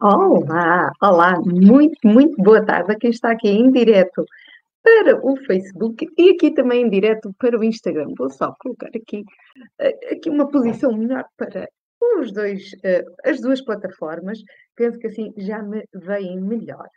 Olá, 0.00 0.92
olá, 1.02 1.40
muito, 1.44 1.98
muito 2.04 2.40
boa 2.40 2.64
tarde 2.64 2.92
a 2.92 2.96
quem 2.96 3.10
está 3.10 3.32
aqui 3.32 3.48
em 3.48 3.72
direto 3.72 4.24
para 4.80 5.20
o 5.26 5.36
Facebook 5.38 6.06
e 6.16 6.30
aqui 6.30 6.54
também 6.54 6.82
em 6.82 6.88
direto 6.88 7.34
para 7.36 7.58
o 7.58 7.64
Instagram. 7.64 8.14
Vou 8.16 8.30
só 8.30 8.54
colocar 8.60 8.90
aqui, 8.94 9.24
eh, 9.80 10.12
aqui 10.12 10.30
uma 10.30 10.48
posição 10.48 10.92
melhor 10.96 11.24
para 11.36 11.68
os 12.00 12.30
dois, 12.32 12.70
eh, 12.84 13.04
as 13.24 13.40
duas 13.40 13.60
plataformas. 13.60 14.38
Penso 14.76 15.00
que 15.00 15.08
assim 15.08 15.32
já 15.36 15.60
me 15.64 15.82
vem 15.92 16.40
melhor. 16.40 16.88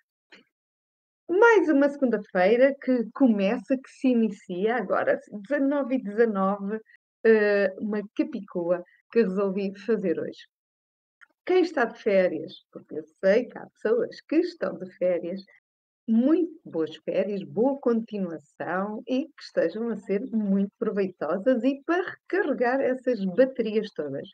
Mais 1.28 1.70
uma 1.70 1.90
segunda-feira 1.90 2.76
que 2.84 3.06
começa, 3.16 3.76
que 3.78 3.90
se 3.90 4.10
inicia 4.10 4.76
agora, 4.76 5.20
19 5.50 5.96
e 5.96 6.04
19, 6.04 6.80
eh, 7.26 7.74
uma 7.80 8.02
capicua 8.16 8.84
que 9.12 9.24
resolvi 9.24 9.74
fazer 9.88 10.20
hoje. 10.20 10.46
Quem 11.46 11.62
está 11.62 11.86
de 11.86 12.00
férias, 12.00 12.54
porque 12.72 13.00
eu 13.00 13.04
sei 13.24 13.46
que 13.46 13.58
há 13.58 13.66
pessoas 13.68 14.22
que 14.22 14.38
estão 14.38 14.78
de 14.78 14.90
férias, 14.98 15.42
muito 16.08 16.60
boas 16.66 16.96
férias, 16.98 17.44
boa 17.44 17.80
continuação 17.80 19.02
e 19.08 19.26
que 19.26 19.44
estejam 19.44 19.90
a 19.90 19.98
ser 19.98 20.22
muito 20.32 20.72
proveitosas 20.78 21.64
e 21.64 21.82
para 21.86 22.04
recarregar 22.04 22.82
essas 22.82 23.24
baterias 23.26 23.90
todas. 23.96 24.28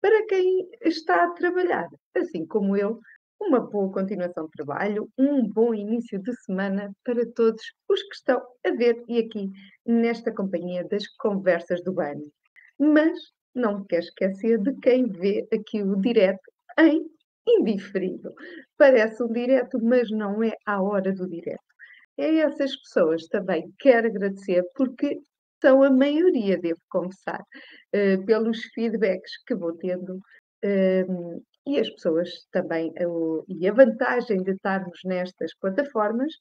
Para 0.00 0.26
quem 0.26 0.68
está 0.82 1.24
a 1.24 1.30
trabalhar, 1.32 1.88
assim 2.16 2.46
como 2.46 2.76
eu, 2.76 2.98
uma 3.40 3.60
boa 3.60 3.92
continuação 3.92 4.44
de 4.46 4.50
trabalho, 4.52 5.08
um 5.18 5.46
bom 5.46 5.74
início 5.74 6.20
de 6.20 6.34
semana 6.42 6.90
para 7.04 7.24
todos 7.32 7.62
os 7.88 8.02
que 8.02 8.14
estão 8.14 8.42
a 8.66 8.70
ver 8.70 9.02
e 9.08 9.18
aqui 9.18 9.50
nesta 9.86 10.32
companhia 10.32 10.86
das 10.88 11.06
conversas 11.16 11.82
do 11.82 11.92
banho. 11.92 12.30
Mas 12.78 13.18
não 13.54 13.80
me 13.80 13.86
quero 13.86 14.02
esquecer 14.02 14.58
de 14.58 14.74
quem 14.80 15.06
vê 15.06 15.46
aqui 15.52 15.82
o 15.82 15.96
direto 15.96 16.42
em 16.78 17.04
indiferido. 17.46 18.32
Parece 18.76 19.22
um 19.22 19.32
direto, 19.32 19.78
mas 19.82 20.10
não 20.10 20.42
é 20.42 20.52
à 20.66 20.80
hora 20.80 21.12
do 21.12 21.28
direto. 21.28 21.60
É 22.16 22.36
essas 22.36 22.76
pessoas 22.76 23.26
também 23.28 23.72
quero 23.78 24.08
agradecer 24.08 24.62
porque 24.74 25.18
são 25.60 25.82
a 25.82 25.90
maioria, 25.90 26.58
devo 26.58 26.80
confessar, 26.88 27.40
uh, 27.40 28.24
pelos 28.24 28.62
feedbacks 28.74 29.42
que 29.46 29.54
vou 29.54 29.76
tendo 29.76 30.16
uh, 30.16 31.42
e 31.66 31.78
as 31.78 31.90
pessoas 31.90 32.30
também, 32.50 32.92
e 33.48 33.68
a 33.68 33.72
vantagem 33.72 34.42
de 34.42 34.52
estarmos 34.52 34.98
nestas 35.04 35.54
plataformas 35.60 36.32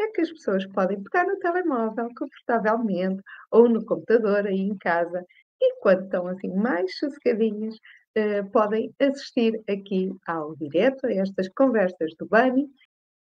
é 0.00 0.08
que 0.08 0.22
as 0.22 0.30
pessoas 0.30 0.66
podem 0.68 1.02
pegar 1.02 1.26
no 1.26 1.38
telemóvel 1.38 2.08
confortavelmente 2.16 3.22
ou 3.50 3.68
no 3.68 3.84
computador 3.84 4.46
aí 4.46 4.60
em 4.60 4.76
casa 4.78 5.24
e 5.62 5.76
quando 5.80 6.04
estão 6.04 6.26
assim 6.26 6.48
mais 6.48 6.98
sossegadinhas, 6.98 7.76
uh, 7.76 8.50
podem 8.50 8.92
assistir 9.00 9.62
aqui 9.68 10.12
ao 10.26 10.56
direto, 10.56 11.06
a 11.06 11.12
estas 11.12 11.48
conversas 11.50 12.14
do 12.18 12.26
Bani 12.26 12.68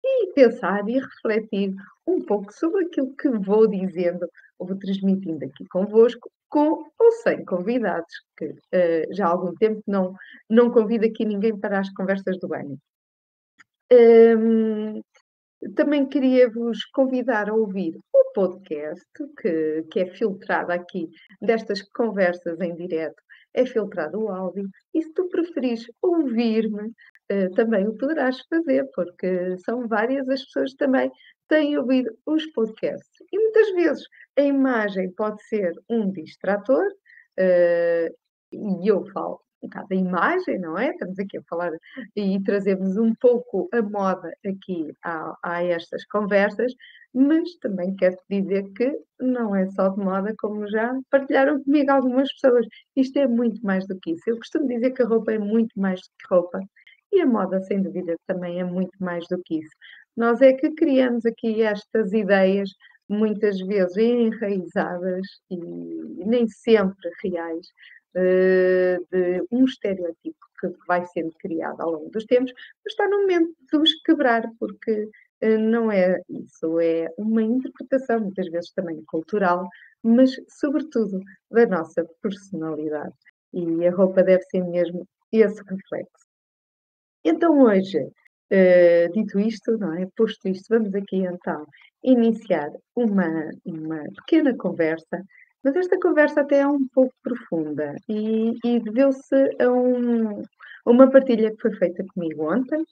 e 0.02 0.32
pensar 0.32 0.88
e 0.88 0.98
refletir 0.98 1.74
um 2.06 2.24
pouco 2.24 2.52
sobre 2.52 2.86
aquilo 2.86 3.14
que 3.14 3.28
vou 3.28 3.66
dizendo 3.66 4.26
ou 4.58 4.66
vou 4.66 4.78
transmitindo 4.78 5.44
aqui 5.44 5.66
convosco, 5.68 6.30
com 6.48 6.90
ou 6.98 7.12
sem 7.22 7.44
convidados, 7.44 8.12
que 8.36 8.46
uh, 8.46 9.14
já 9.14 9.26
há 9.26 9.30
algum 9.30 9.54
tempo 9.54 9.82
não, 9.86 10.14
não 10.48 10.70
convido 10.70 11.04
aqui 11.04 11.24
ninguém 11.24 11.56
para 11.58 11.80
as 11.80 11.92
conversas 11.92 12.38
do 12.38 12.48
Bani. 12.48 12.78
Um, 13.92 15.02
também 15.74 16.06
queria 16.06 16.50
vos 16.50 16.84
convidar 16.86 17.48
a 17.48 17.54
ouvir 17.54 17.96
o 18.12 18.32
podcast 18.32 19.04
que, 19.40 19.82
que 19.90 20.00
é 20.00 20.06
filtrado 20.06 20.72
aqui 20.72 21.08
destas 21.40 21.82
conversas 21.82 22.60
em 22.60 22.74
direto, 22.74 23.22
é 23.54 23.66
filtrado 23.66 24.18
o 24.18 24.28
áudio, 24.28 24.68
e 24.94 25.02
se 25.02 25.12
tu 25.12 25.28
preferires 25.28 25.84
ouvir-me, 26.00 26.90
eh, 27.28 27.48
também 27.50 27.86
o 27.86 27.96
poderás 27.96 28.40
fazer, 28.48 28.88
porque 28.94 29.56
são 29.58 29.86
várias 29.86 30.28
as 30.28 30.42
pessoas 30.44 30.72
que 30.72 30.78
também 30.78 31.10
têm 31.48 31.76
ouvido 31.76 32.10
os 32.26 32.46
podcasts. 32.52 33.22
E 33.30 33.38
muitas 33.38 33.72
vezes 33.72 34.04
a 34.38 34.42
imagem 34.42 35.12
pode 35.12 35.42
ser 35.44 35.72
um 35.88 36.10
distrator, 36.10 36.86
eh, 37.38 38.10
e 38.52 38.90
eu 38.90 39.04
falo 39.12 39.40
da 39.68 39.94
imagem, 39.94 40.58
não 40.58 40.78
é? 40.78 40.90
Estamos 40.90 41.18
aqui 41.18 41.38
a 41.38 41.42
falar 41.42 41.72
e 42.16 42.42
trazemos 42.42 42.96
um 42.96 43.14
pouco 43.14 43.68
a 43.72 43.82
moda 43.82 44.32
aqui 44.46 44.92
a, 45.04 45.36
a 45.42 45.62
estas 45.64 46.04
conversas, 46.06 46.72
mas 47.14 47.54
também 47.56 47.94
quero 47.94 48.16
dizer 48.28 48.64
que 48.74 48.98
não 49.20 49.54
é 49.54 49.66
só 49.70 49.88
de 49.88 49.98
moda, 49.98 50.34
como 50.38 50.66
já 50.68 50.92
partilharam 51.10 51.62
comigo 51.62 51.90
algumas 51.90 52.32
pessoas. 52.34 52.66
Isto 52.96 53.18
é 53.18 53.26
muito 53.26 53.64
mais 53.64 53.86
do 53.86 53.98
que 54.00 54.12
isso. 54.12 54.22
Eu 54.26 54.38
costumo 54.38 54.66
dizer 54.68 54.90
que 54.92 55.02
a 55.02 55.06
roupa 55.06 55.32
é 55.32 55.38
muito 55.38 55.78
mais 55.78 56.00
do 56.00 56.06
que 56.18 56.34
roupa. 56.34 56.60
E 57.12 57.20
a 57.20 57.26
moda, 57.26 57.60
sem 57.60 57.82
dúvida, 57.82 58.16
também 58.26 58.60
é 58.60 58.64
muito 58.64 58.92
mais 58.98 59.26
do 59.28 59.40
que 59.44 59.58
isso. 59.58 59.76
Nós 60.16 60.40
é 60.40 60.52
que 60.52 60.70
criamos 60.70 61.26
aqui 61.26 61.62
estas 61.62 62.12
ideias, 62.12 62.70
muitas 63.08 63.58
vezes 63.60 63.96
enraizadas 63.96 65.26
e 65.50 65.56
nem 66.24 66.48
sempre 66.48 67.10
reais, 67.22 67.66
de 68.14 69.46
um 69.50 69.64
estereótipo 69.64 70.36
que 70.60 70.68
vai 70.86 71.04
sendo 71.06 71.32
criado 71.38 71.80
ao 71.80 71.90
longo 71.90 72.10
dos 72.10 72.24
tempos, 72.24 72.52
mas 72.84 72.92
está 72.92 73.08
no 73.08 73.22
momento 73.22 73.54
de 73.70 73.76
os 73.76 74.02
quebrar, 74.02 74.42
porque 74.58 75.08
eh, 75.40 75.58
não 75.58 75.90
é 75.90 76.20
isso, 76.28 76.78
é 76.80 77.08
uma 77.18 77.42
interpretação, 77.42 78.20
muitas 78.20 78.48
vezes 78.48 78.72
também 78.72 79.02
cultural, 79.06 79.68
mas 80.02 80.30
sobretudo 80.48 81.20
da 81.50 81.66
nossa 81.66 82.04
personalidade. 82.22 83.14
E 83.52 83.86
a 83.86 83.90
roupa 83.94 84.22
deve 84.22 84.42
ser 84.44 84.62
mesmo 84.64 85.06
esse 85.32 85.62
reflexo. 85.64 86.26
Então 87.24 87.60
hoje, 87.62 87.98
uh, 87.98 89.12
dito 89.12 89.38
isto, 89.38 89.76
não 89.78 89.94
é? 89.94 90.06
Posto 90.16 90.48
isto, 90.48 90.66
vamos 90.70 90.94
aqui 90.94 91.16
então 91.16 91.66
iniciar 92.02 92.70
uma, 92.96 93.50
uma 93.64 94.04
pequena 94.16 94.56
conversa 94.56 95.22
mas 95.62 95.76
esta 95.76 95.98
conversa 96.00 96.40
até 96.40 96.60
é 96.60 96.66
um 96.66 96.86
pouco 96.88 97.14
profunda 97.22 97.94
e, 98.08 98.58
e 98.64 98.80
deveu-se 98.80 99.34
a, 99.60 99.70
um, 99.70 100.40
a, 100.40 100.90
uma 100.90 101.10
partilha 101.10 101.50
que 101.50 101.60
foi 101.60 101.72
feita 101.76 102.04
comigo 102.14 102.52
ontem 102.52 102.84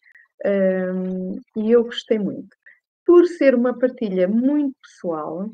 um, 0.45 1.39
e 1.57 1.71
eu 1.71 1.85
gostei 1.85 2.19
muito. 2.19 2.57
Por 3.05 3.27
ser 3.27 3.55
uma 3.55 3.79
partilha 3.79 4.29
muito 4.29 4.77
pessoal, 4.83 5.51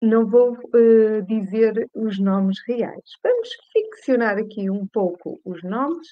não 0.00 0.26
vou 0.26 0.52
uh, 0.52 1.22
dizer 1.26 1.88
os 1.94 2.18
nomes 2.18 2.58
reais. 2.66 3.10
Vamos 3.22 3.48
ficcionar 3.72 4.38
aqui 4.38 4.70
um 4.70 4.86
pouco 4.86 5.40
os 5.44 5.62
nomes, 5.62 6.08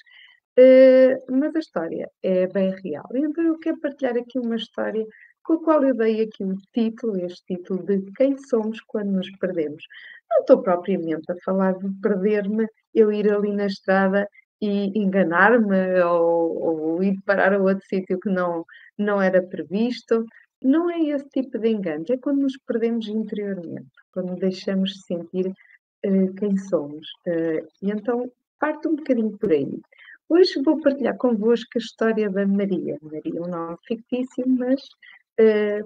uh, 0.59 1.31
mas 1.31 1.55
a 1.55 1.59
história 1.59 2.09
é 2.21 2.47
bem 2.47 2.71
real. 2.83 3.07
Então 3.13 3.43
eu 3.43 3.57
quero 3.59 3.79
partilhar 3.79 4.17
aqui 4.17 4.39
uma 4.39 4.55
história 4.55 5.05
com 5.43 5.53
a 5.53 5.63
qual 5.63 5.83
eu 5.83 5.95
dei 5.95 6.21
aqui 6.21 6.43
o 6.43 6.55
título, 6.73 7.17
este 7.17 7.55
título 7.55 7.83
de 7.83 8.11
Quem 8.13 8.37
Somos 8.37 8.79
Quando 8.81 9.11
Nos 9.11 9.29
Perdemos. 9.37 9.83
Não 10.29 10.39
estou 10.39 10.61
propriamente 10.61 11.31
a 11.31 11.35
falar 11.43 11.73
de 11.73 11.89
perder-me, 12.01 12.67
eu 12.93 13.11
ir 13.11 13.31
ali 13.31 13.51
na 13.51 13.65
estrada 13.65 14.27
e 14.61 14.97
enganar-me 14.97 16.01
ou, 16.01 16.63
ou, 16.63 17.03
ir 17.03 17.19
parar 17.25 17.53
a 17.53 17.59
outro 17.59 17.85
sítio 17.85 18.19
que 18.19 18.29
não, 18.29 18.65
não 18.97 19.21
era 19.21 19.41
previsto. 19.41 20.25
Não 20.61 20.89
é 20.89 20.99
esse 21.09 21.27
tipo 21.29 21.59
de 21.59 21.69
engano, 21.69 22.05
é 22.09 22.17
quando 22.17 22.41
nos 22.41 22.57
perdemos 22.65 23.07
interiormente, 23.07 23.91
quando 24.13 24.35
deixamos 24.35 24.91
de 24.91 25.05
sentir 25.05 25.47
uh, 25.47 26.33
quem 26.35 26.55
somos. 26.57 27.05
Uh, 27.27 27.67
e 27.81 27.91
então 27.91 28.31
parte 28.57 28.87
um 28.87 28.95
bocadinho 28.95 29.37
por 29.37 29.51
aí. 29.51 29.81
Hoje 30.29 30.61
vou 30.63 30.79
partilhar 30.79 31.17
convosco 31.17 31.69
a 31.75 31.79
história 31.79 32.29
da 32.29 32.47
Maria. 32.47 32.97
Maria 33.01 33.39
é 33.39 33.41
um 33.41 33.49
nome 33.49 33.77
fictício, 33.85 34.45
mas 34.47 34.81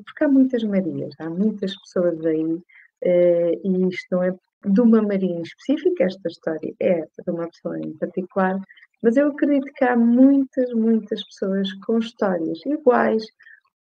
porque 0.05 0.23
há 0.23 0.27
muitas 0.27 0.63
Marias, 0.63 1.13
há 1.19 1.29
muitas 1.29 1.75
pessoas 1.79 2.25
aí, 2.25 2.43
uh, 2.43 2.63
e 3.03 3.87
isto 3.89 4.07
não 4.11 4.23
é 4.23 4.35
de 4.65 4.81
uma 4.81 5.01
Maria 5.01 5.35
em 5.35 5.41
específico, 5.41 6.01
esta 6.01 6.27
história 6.27 6.73
é 6.79 7.01
de 7.01 7.31
uma 7.31 7.47
pessoa 7.47 7.79
em 7.79 7.93
particular, 7.97 8.59
mas 9.01 9.15
eu 9.15 9.27
acredito 9.27 9.71
que 9.75 9.85
há 9.85 9.95
muitas, 9.95 10.71
muitas 10.73 11.23
pessoas 11.25 11.71
com 11.85 11.99
histórias 11.99 12.59
iguais 12.65 13.23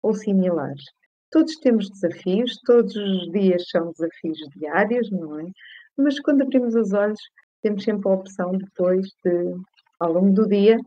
ou 0.01 0.13
similares. 0.13 0.83
Todos 1.31 1.55
temos 1.57 1.89
desafios, 1.89 2.59
todos 2.65 2.95
os 2.95 3.31
dias 3.31 3.67
são 3.69 3.91
desafios 3.91 4.37
diários, 4.55 5.09
não 5.11 5.39
é? 5.39 5.45
Mas 5.97 6.19
quando 6.19 6.41
abrimos 6.41 6.75
os 6.75 6.93
olhos, 6.93 7.19
temos 7.61 7.83
sempre 7.83 8.09
a 8.09 8.13
opção 8.13 8.51
depois 8.51 9.07
de, 9.23 9.55
ao 9.99 10.13
longo 10.13 10.33
do 10.33 10.47
dia, 10.47 10.77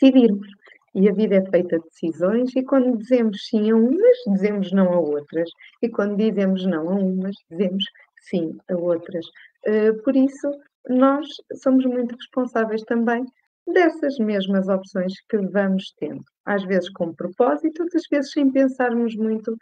decidirmos 0.00 0.48
e 0.94 1.08
a 1.08 1.12
vida 1.12 1.36
é 1.36 1.50
feita 1.50 1.78
de 1.78 1.84
decisões, 1.84 2.54
e 2.54 2.62
quando 2.62 2.98
dizemos 2.98 3.46
sim 3.46 3.70
a 3.70 3.76
umas, 3.76 4.18
dizemos 4.28 4.72
não 4.72 4.92
a 4.92 4.98
outras, 4.98 5.50
e 5.82 5.88
quando 5.88 6.16
dizemos 6.16 6.66
não 6.66 6.88
a 6.90 6.94
umas, 6.94 7.36
dizemos 7.50 7.84
sim 8.20 8.56
a 8.68 8.76
outras. 8.76 9.26
Eh, 9.64 9.92
por 10.04 10.14
isso, 10.16 10.50
nós 10.88 11.26
somos 11.62 11.84
muito 11.86 12.14
responsáveis 12.14 12.82
também 12.82 13.24
dessas 13.66 14.18
mesmas 14.18 14.68
opções 14.68 15.14
que 15.28 15.38
vamos 15.38 15.94
tendo. 15.98 16.24
Às 16.44 16.64
vezes 16.64 16.90
com 16.90 17.14
propósito, 17.14 17.82
outras 17.82 18.02
vezes 18.10 18.32
sem 18.32 18.50
pensarmos 18.50 19.14
muito, 19.16 19.56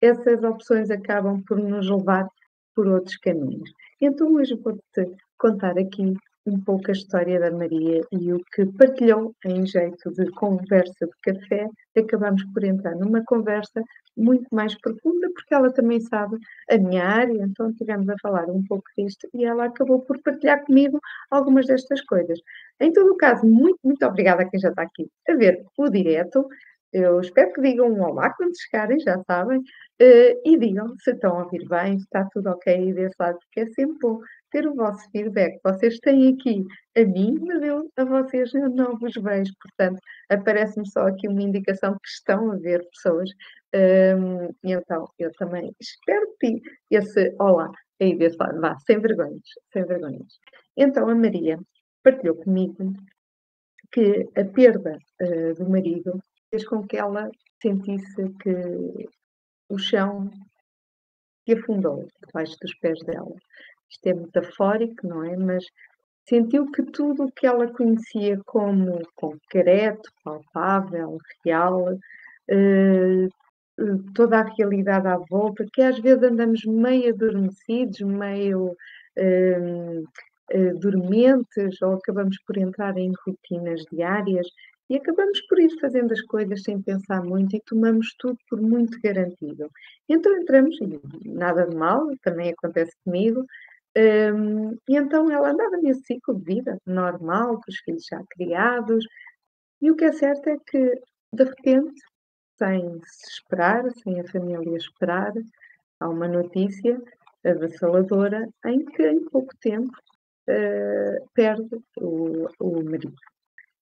essas 0.00 0.42
opções 0.42 0.90
acabam 0.90 1.42
por 1.46 1.58
nos 1.58 1.88
levar 1.90 2.28
por 2.74 2.86
outros 2.86 3.16
caminhos. 3.18 3.70
Então 4.00 4.32
hoje 4.34 4.54
vou-te 4.56 5.16
contar 5.38 5.78
aqui 5.78 6.14
um 6.46 6.60
pouco 6.60 6.90
a 6.90 6.92
história 6.92 7.38
da 7.38 7.50
Maria 7.50 8.00
e 8.10 8.32
o 8.32 8.40
que 8.52 8.66
partilhou 8.66 9.34
em 9.44 9.64
jeito 9.66 10.10
de 10.12 10.30
conversa 10.32 11.06
de 11.06 11.12
café, 11.22 11.68
acabamos 11.96 12.42
por 12.52 12.64
entrar 12.64 12.96
numa 12.96 13.22
conversa 13.24 13.82
muito 14.16 14.46
mais 14.52 14.74
profunda, 14.80 15.28
porque 15.32 15.54
ela 15.54 15.72
também 15.72 16.00
sabe 16.00 16.36
a 16.70 16.76
minha 16.76 17.04
área, 17.04 17.44
então 17.44 17.70
estivemos 17.70 18.08
a 18.08 18.16
falar 18.20 18.48
um 18.48 18.62
pouco 18.64 18.84
disto 18.96 19.28
e 19.32 19.44
ela 19.44 19.66
acabou 19.66 20.00
por 20.00 20.20
partilhar 20.22 20.64
comigo 20.64 21.00
algumas 21.30 21.66
destas 21.66 22.00
coisas. 22.02 22.38
Em 22.80 22.92
todo 22.92 23.12
o 23.12 23.16
caso, 23.16 23.46
muito, 23.46 23.78
muito 23.82 24.04
obrigada 24.04 24.42
a 24.42 24.48
quem 24.48 24.60
já 24.60 24.70
está 24.70 24.82
aqui 24.82 25.08
a 25.28 25.34
ver 25.34 25.64
o 25.78 25.88
direto. 25.88 26.46
Eu 26.92 27.20
espero 27.20 27.52
que 27.54 27.62
digam 27.62 27.90
um 27.90 28.02
olá 28.02 28.30
quando 28.34 28.52
chegarem, 28.60 29.00
já 29.00 29.18
sabem, 29.26 29.60
uh, 29.60 30.40
e 30.44 30.58
digam 30.58 30.94
se 30.98 31.12
estão 31.12 31.38
a 31.38 31.44
ouvir 31.44 31.66
bem, 31.66 31.98
se 31.98 32.04
está 32.04 32.28
tudo 32.30 32.50
ok 32.50 32.92
desse 32.92 33.16
lado, 33.18 33.38
porque 33.38 33.60
é 33.60 33.66
sempre 33.72 33.96
bom 33.98 34.20
ter 34.52 34.66
o 34.68 34.74
vosso 34.74 35.10
feedback. 35.10 35.58
Vocês 35.64 35.98
têm 35.98 36.34
aqui 36.34 36.64
a 36.96 37.04
mim, 37.04 37.38
mas 37.40 37.62
eu 37.62 37.90
a 37.96 38.04
vocês 38.04 38.54
eu 38.54 38.70
não 38.70 38.96
vos 38.98 39.14
vejo, 39.14 39.52
portanto, 39.60 39.98
aparece-me 40.30 40.88
só 40.88 41.08
aqui 41.08 41.26
uma 41.26 41.42
indicação 41.42 41.94
que 41.94 42.08
estão 42.08 42.52
a 42.52 42.56
ver 42.56 42.86
pessoas. 42.90 43.30
Um, 43.74 44.54
então, 44.62 45.08
eu 45.18 45.32
também 45.32 45.74
espero 45.80 46.26
que 46.38 46.60
esse 46.90 47.34
olá 47.40 47.70
aí 48.00 48.16
desse 48.16 48.36
lado, 48.36 48.60
vá, 48.60 48.76
sem 48.86 49.00
vergonhas, 49.00 49.42
sem 49.72 49.84
vergonhas. 49.84 50.38
Então, 50.76 51.08
a 51.08 51.14
Maria 51.14 51.58
partilhou 52.02 52.36
comigo 52.36 52.92
que 53.90 54.28
a 54.36 54.44
perda 54.44 54.98
uh, 55.20 55.54
do 55.54 55.70
marido 55.70 56.20
fez 56.50 56.66
com 56.66 56.86
que 56.86 56.96
ela 56.96 57.30
sentisse 57.62 58.28
que 58.42 59.08
o 59.68 59.78
chão 59.78 60.30
se 61.44 61.54
afundou 61.54 62.06
debaixo 62.26 62.56
dos 62.60 62.74
pés 62.76 62.98
dela. 63.04 63.34
Isto 63.92 64.06
é 64.06 64.14
metafórico, 64.14 65.06
não 65.06 65.24
é? 65.24 65.36
Mas 65.36 65.64
sentiu 66.28 66.70
que 66.72 66.82
tudo 66.82 67.24
o 67.24 67.32
que 67.32 67.46
ela 67.46 67.72
conhecia 67.72 68.40
como 68.46 69.00
concreto, 69.14 70.10
palpável, 70.24 71.18
real, 71.44 71.98
eh, 72.48 73.28
toda 74.14 74.40
a 74.40 74.44
realidade 74.44 75.06
à 75.08 75.16
volta, 75.30 75.66
que 75.72 75.82
às 75.82 75.98
vezes 75.98 76.22
andamos 76.22 76.64
meio 76.64 77.12
adormecidos, 77.12 78.00
meio 78.00 78.76
eh, 79.16 80.02
eh, 80.50 80.72
dormentes, 80.74 81.80
ou 81.82 81.94
acabamos 81.94 82.38
por 82.46 82.56
entrar 82.58 82.96
em 82.98 83.12
rotinas 83.26 83.82
diárias 83.92 84.46
e 84.90 84.96
acabamos 84.96 85.40
por 85.48 85.58
ir 85.58 85.70
fazendo 85.80 86.12
as 86.12 86.20
coisas 86.22 86.62
sem 86.62 86.80
pensar 86.82 87.22
muito 87.24 87.56
e 87.56 87.62
tomamos 87.66 88.14
tudo 88.18 88.38
por 88.48 88.60
muito 88.60 89.00
garantido. 89.02 89.70
Então 90.08 90.36
entramos, 90.36 90.76
e 90.80 91.00
nada 91.28 91.66
de 91.66 91.74
mal, 91.76 92.06
também 92.22 92.50
acontece 92.50 92.92
comigo, 93.04 93.46
um, 93.96 94.72
e 94.88 94.96
então 94.96 95.30
ela 95.30 95.50
andava 95.50 95.76
nesse 95.78 96.02
ciclo 96.02 96.34
de 96.38 96.44
vida 96.54 96.78
normal, 96.86 97.60
com 97.60 97.70
os 97.70 97.78
filhos 97.78 98.04
já 98.04 98.22
criados, 98.30 99.04
e 99.80 99.90
o 99.90 99.96
que 99.96 100.04
é 100.04 100.12
certo 100.12 100.48
é 100.48 100.56
que, 100.66 101.00
de 101.32 101.44
repente, 101.44 102.00
sem 102.58 103.00
se 103.04 103.28
esperar, 103.28 103.90
sem 103.90 104.20
a 104.20 104.28
família 104.28 104.76
esperar, 104.76 105.32
há 106.00 106.08
uma 106.08 106.28
notícia 106.28 107.00
avassaladora 107.44 108.48
em 108.66 108.84
que, 108.84 109.02
em 109.02 109.24
pouco 109.24 109.52
tempo, 109.60 109.92
uh, 110.48 111.28
perde 111.34 111.76
o, 111.98 112.46
o 112.60 112.84
marido. 112.84 113.14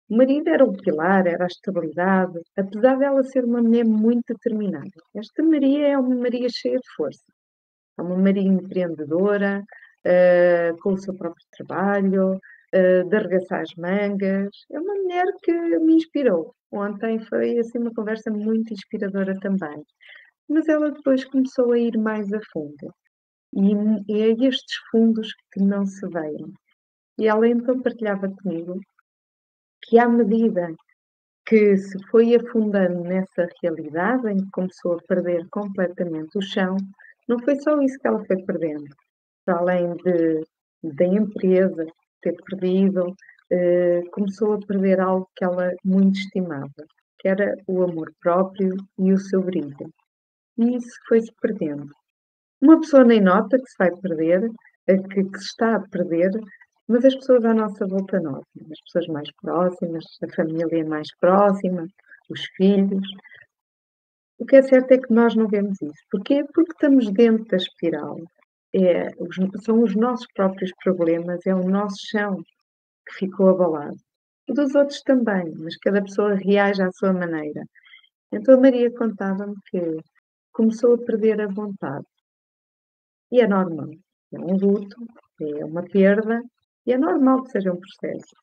O 0.09 0.17
marido 0.17 0.49
era 0.49 0.65
o 0.65 0.77
pilar, 0.77 1.27
era 1.27 1.45
a 1.45 1.47
estabilidade, 1.47 2.39
apesar 2.57 2.99
dela 2.99 3.23
ser 3.25 3.45
uma 3.45 3.63
mulher 3.63 3.85
muito 3.85 4.35
determinada. 4.35 4.91
Esta 5.15 5.43
Maria 5.43 5.89
é 5.89 5.99
uma 5.99 6.15
Maria 6.15 6.49
cheia 6.51 6.79
de 6.79 6.95
força. 6.95 7.25
É 7.99 8.03
uma 8.03 8.17
Maria 8.17 8.43
empreendedora, 8.43 9.65
uh, 10.07 10.77
com 10.83 10.93
o 10.93 10.99
seu 10.99 11.15
próprio 11.15 11.47
trabalho, 11.53 12.35
uh, 12.37 13.09
de 13.09 13.17
arregaçar 13.17 13.61
as 13.63 13.75
mangas. 13.77 14.51
É 14.71 14.79
uma 14.79 14.95
mulher 14.95 15.27
que 15.43 15.53
me 15.81 15.95
inspirou. 15.95 16.55
Ontem 16.73 17.19
foi 17.27 17.59
assim 17.59 17.79
uma 17.79 17.95
conversa 17.95 18.31
muito 18.31 18.73
inspiradora 18.73 19.39
também. 19.41 19.85
Mas 20.49 20.69
ela 20.69 20.91
depois 20.91 21.25
começou 21.25 21.73
a 21.73 21.79
ir 21.79 21.97
mais 21.99 22.33
a 22.33 22.41
fundo. 22.53 22.95
E, 23.55 24.13
e 24.13 24.23
é 24.23 24.31
estes 24.47 24.77
fundos 24.91 25.33
que 25.53 25.61
não 25.63 25.87
se 25.87 26.07
veem. 26.09 26.53
E 27.19 27.29
ela 27.29 27.49
então 27.49 27.81
partilhava 27.81 28.29
comigo 28.43 28.79
que 29.83 29.99
à 29.99 30.09
medida 30.09 30.75
que 31.47 31.77
se 31.77 31.99
foi 32.11 32.35
afundando 32.35 33.03
nessa 33.03 33.47
realidade, 33.63 34.31
em 34.31 34.39
que 34.39 34.51
começou 34.51 34.95
a 34.95 35.03
perder 35.07 35.47
completamente 35.51 36.39
o 36.39 36.43
chão, 36.43 36.77
não 37.29 37.39
foi 37.39 37.57
só 37.57 37.81
isso 37.83 37.99
que 37.99 38.09
ela 38.09 38.25
foi 38.25 38.43
perdendo 38.45 38.89
para 39.45 39.59
além 39.59 39.95
de, 39.97 40.45
da 40.83 41.07
empresa 41.07 41.87
ter 42.23 42.35
perdido, 42.43 43.15
eh, 43.51 44.03
começou 44.11 44.55
a 44.55 44.67
perder 44.67 45.01
algo 45.01 45.29
que 45.37 45.45
ela 45.45 45.73
muito 45.85 46.19
estimava, 46.19 46.71
que 47.19 47.29
era 47.29 47.55
o 47.67 47.83
amor 47.83 48.13
próprio 48.21 48.77
e 48.99 49.13
o 49.13 49.19
seu 49.19 49.43
brilho. 49.43 49.93
E 50.59 50.77
isso 50.77 50.99
foi-se 51.09 51.33
perdendo. 51.41 51.91
Uma 52.61 52.81
pessoa 52.81 53.05
nem 53.05 53.21
nota 53.21 53.59
que 53.59 53.71
se 53.71 53.77
vai 53.79 53.91
perder, 53.97 54.51
que, 54.87 55.25
que 55.25 55.39
se 55.39 55.47
está 55.47 55.77
a 55.77 55.89
perder, 55.89 56.31
mas 56.89 57.05
as 57.05 57.15
pessoas 57.15 57.45
à 57.45 57.55
nossa 57.55 57.87
volta 57.87 58.21
notam. 58.21 58.43
As 58.71 58.81
pessoas 58.83 59.07
mais 59.09 59.31
próximas, 59.43 60.05
a 60.23 60.35
família 60.35 60.85
mais 60.87 61.09
próxima, 61.19 61.87
os 62.31 62.45
filhos. 62.57 63.07
O 64.39 64.47
que 64.47 64.57
é 64.57 64.63
certo 64.63 64.93
é 64.93 64.99
que 64.99 65.13
nós 65.13 65.35
não 65.35 65.49
vemos 65.49 65.81
isso. 65.81 66.03
Porquê? 66.11 66.45
Porque 66.55 66.73
estamos 66.73 67.11
dentro 67.13 67.45
da 67.47 67.57
espiral 67.57 68.19
é, 68.75 69.09
são 69.63 69.83
os 69.83 69.95
nossos 69.95 70.27
próprios 70.35 70.73
problemas, 70.83 71.47
é 71.47 71.55
o 71.55 71.69
nosso 71.69 71.97
chão 72.11 72.43
que 73.07 73.15
ficou 73.15 73.51
abalado. 73.51 73.97
O 74.49 74.53
dos 74.53 74.75
outros 74.75 75.01
também, 75.03 75.53
mas 75.57 75.77
cada 75.79 76.03
pessoa 76.03 76.35
reage 76.35 76.83
à 76.83 76.91
sua 76.93 77.13
maneira. 77.13 77.65
Então 78.33 78.55
a 78.55 78.61
Maria 78.61 78.91
contava-me 78.93 79.55
que 79.71 79.81
começou 80.53 80.95
a 80.95 80.99
perder 80.99 81.41
a 81.41 81.47
vontade. 81.47 82.05
E 83.31 83.41
é 83.41 83.47
normal. 83.47 83.91
É 84.33 84.39
um 84.39 84.57
luto, 84.57 84.97
é 85.41 85.65
uma 85.65 85.85
perda, 85.85 86.43
e 86.87 86.93
é 86.93 86.99
normal 86.99 87.45
que 87.45 87.53
seja 87.53 87.73
um 87.73 87.81
processo. 87.81 88.35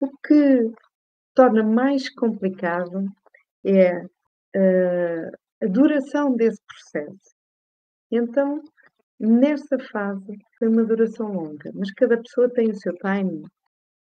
O 0.00 0.08
que 0.18 0.72
torna 1.34 1.62
mais 1.62 2.10
complicado 2.10 3.06
é 3.64 4.04
uh, 4.04 5.30
a 5.62 5.66
duração 5.66 6.34
desse 6.34 6.60
processo. 6.66 7.34
Então, 8.10 8.62
Nessa 9.24 9.78
fase 9.78 10.36
foi 10.58 10.66
uma 10.66 10.82
duração 10.82 11.32
longa, 11.32 11.70
mas 11.74 11.92
cada 11.92 12.16
pessoa 12.16 12.52
tem 12.52 12.70
o 12.70 12.74
seu 12.74 12.92
timing. 12.96 13.44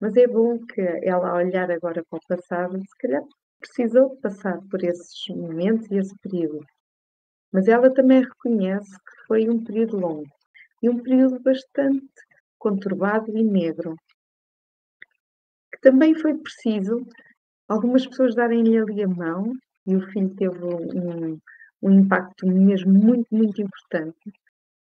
Mas 0.01 0.17
é 0.17 0.27
bom 0.27 0.59
que 0.59 0.81
ela, 0.81 1.29
ao 1.29 1.37
olhar 1.37 1.71
agora 1.71 2.03
para 2.09 2.17
o 2.17 2.27
passado, 2.27 2.77
se 2.77 2.97
calhar 2.99 3.23
precisou 3.57 4.17
passar 4.17 4.59
por 4.69 4.83
esses 4.83 5.25
momentos 5.29 5.89
e 5.89 5.95
esse 5.95 6.13
período. 6.21 6.59
Mas 7.53 7.69
ela 7.69 7.89
também 7.93 8.21
reconhece 8.21 8.91
que 8.91 9.25
foi 9.27 9.49
um 9.49 9.63
período 9.63 9.97
longo 9.97 10.27
e 10.83 10.89
um 10.89 11.01
período 11.01 11.39
bastante 11.39 12.05
conturbado 12.59 13.31
e 13.31 13.41
negro. 13.45 13.95
Que 15.71 15.79
também 15.79 16.15
foi 16.15 16.37
preciso 16.37 17.07
algumas 17.69 18.05
pessoas 18.05 18.35
darem-lhe 18.35 18.77
ali 18.77 19.03
a 19.03 19.07
mão 19.07 19.53
e 19.85 19.95
o 19.95 20.01
filho 20.11 20.35
teve 20.35 20.65
um, 20.65 21.39
um 21.81 21.91
impacto 21.91 22.45
mesmo 22.45 22.91
muito, 22.91 23.27
muito 23.31 23.61
importante 23.61 24.33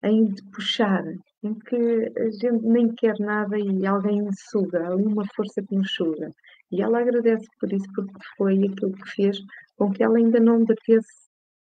em 0.07 0.25
de 0.25 0.43
puxar, 0.51 1.03
em 1.43 1.53
que 1.55 2.11
a 2.17 2.29
gente 2.29 2.65
nem 2.65 2.93
quer 2.93 3.15
nada 3.19 3.57
e 3.57 3.85
alguém 3.85 4.27
suga, 4.33 4.87
ali 4.87 5.05
uma 5.05 5.25
força 5.35 5.61
que 5.61 5.75
nos 5.75 5.91
suga. 5.93 6.29
E 6.71 6.81
ela 6.81 6.99
agradece 6.99 7.45
por 7.59 7.71
isso, 7.71 7.85
porque 7.95 8.13
foi 8.37 8.53
aquilo 8.63 8.93
que 8.93 9.11
fez 9.11 9.37
com 9.77 9.91
que 9.91 10.03
ela 10.03 10.17
ainda 10.17 10.39
não 10.39 10.63
batesse 10.63 11.25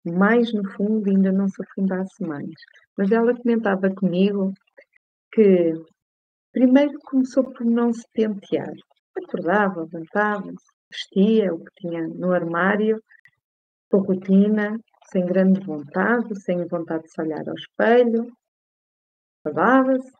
mais 0.04 0.52
no 0.52 0.68
fundo, 0.72 1.08
ainda 1.08 1.30
não 1.30 1.48
se 1.48 1.62
afundasse 1.62 2.22
mais. 2.22 2.50
Mas 2.96 3.10
ela 3.10 3.36
comentava 3.36 3.90
comigo 3.94 4.52
que 5.32 5.72
primeiro 6.52 6.98
começou 7.04 7.44
por 7.44 7.64
não 7.64 7.92
se 7.92 8.04
pentear. 8.12 8.72
Acordava, 9.16 9.82
levantava-se, 9.82 10.66
vestia 10.90 11.54
o 11.54 11.64
que 11.64 11.70
tinha 11.76 12.06
no 12.08 12.32
armário, 12.32 13.02
com 13.90 13.98
rotina, 13.98 14.78
sem 15.12 15.26
grande 15.26 15.60
vontade, 15.60 16.34
sem 16.40 16.66
vontade 16.66 17.04
de 17.04 17.10
se 17.10 17.20
olhar 17.20 17.46
ao 17.46 17.54
espelho, 17.54 18.26
lavava-se 19.44 20.10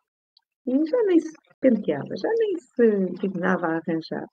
e 0.67 0.85
já 0.87 1.03
nem 1.05 1.19
se 1.19 1.33
penteava, 1.61 2.15
já 2.17 2.29
nem 2.39 2.59
se 2.59 3.13
dignava 3.21 3.67
a 3.69 3.77
arranjar. 3.79 4.27